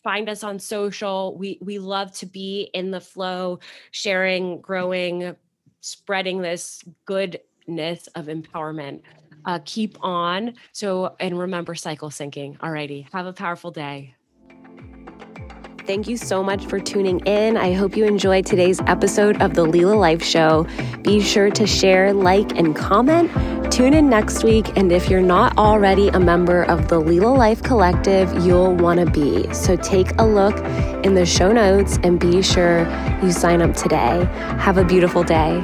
find 0.04 0.30
us 0.30 0.44
on 0.44 0.60
social. 0.60 1.36
We 1.36 1.58
we 1.62 1.80
love 1.80 2.14
to 2.14 2.28
be 2.28 2.70
in 2.74 2.92
the 2.92 3.02
flow, 3.02 3.60
sharing, 3.92 4.62
growing, 4.62 5.36
spreading 5.82 6.42
this 6.42 6.84
goodness 7.06 8.08
of 8.16 8.28
empowerment 8.28 9.02
uh, 9.46 9.60
keep 9.66 9.98
on. 10.02 10.54
So, 10.72 11.16
and 11.20 11.38
remember 11.38 11.76
cycle 11.76 12.10
syncing. 12.10 12.58
Alrighty. 12.58 13.08
Have 13.12 13.26
a 13.26 13.34
powerful 13.34 13.72
day. 13.72 14.16
Thank 15.86 16.08
you 16.08 16.18
so 16.18 16.41
much 16.41 16.66
for 16.66 16.80
tuning 16.80 17.20
in. 17.28 17.58
I 17.58 17.74
hope 17.74 17.96
you 17.96 18.06
enjoyed 18.06 18.48
today's 18.48 18.82
episode 18.88 19.39
of 19.39 19.54
the 19.54 19.64
Lila 19.64 19.93
Life 19.93 20.24
Show. 20.24 20.66
Be 21.04 21.22
sure 21.22 21.52
to 21.52 21.68
share, 21.68 22.12
like, 22.12 22.58
and 22.58 22.76
comment. 22.76 23.32
Tune 23.72 23.93
in 23.93 24.10
next 24.10 24.43
week. 24.43 24.76
And 24.76 24.91
if 24.91 25.10
you're 25.12 25.22
not 25.22 25.56
already 25.60 26.08
a 26.08 26.20
member 26.20 26.64
of 26.64 26.88
the 26.88 26.98
Lila 27.00 27.28
Life 27.28 27.62
Collective, 27.62 28.34
you'll 28.43 28.76
want 28.76 29.00
to 29.00 29.06
be. 29.06 29.54
So 29.54 29.76
take 29.76 30.08
a 30.18 30.26
look 30.26 30.58
in 31.06 31.14
the 31.14 31.26
show 31.26 31.52
notes 31.52 32.00
and 32.02 32.20
be 32.20 32.41
sure 32.41 32.80
you 33.22 33.32
sign 33.32 33.62
up 33.62 33.76
today. 33.76 34.28
Have 34.58 34.80
a 34.80 34.84
beautiful 34.84 35.24
day. 35.24 35.62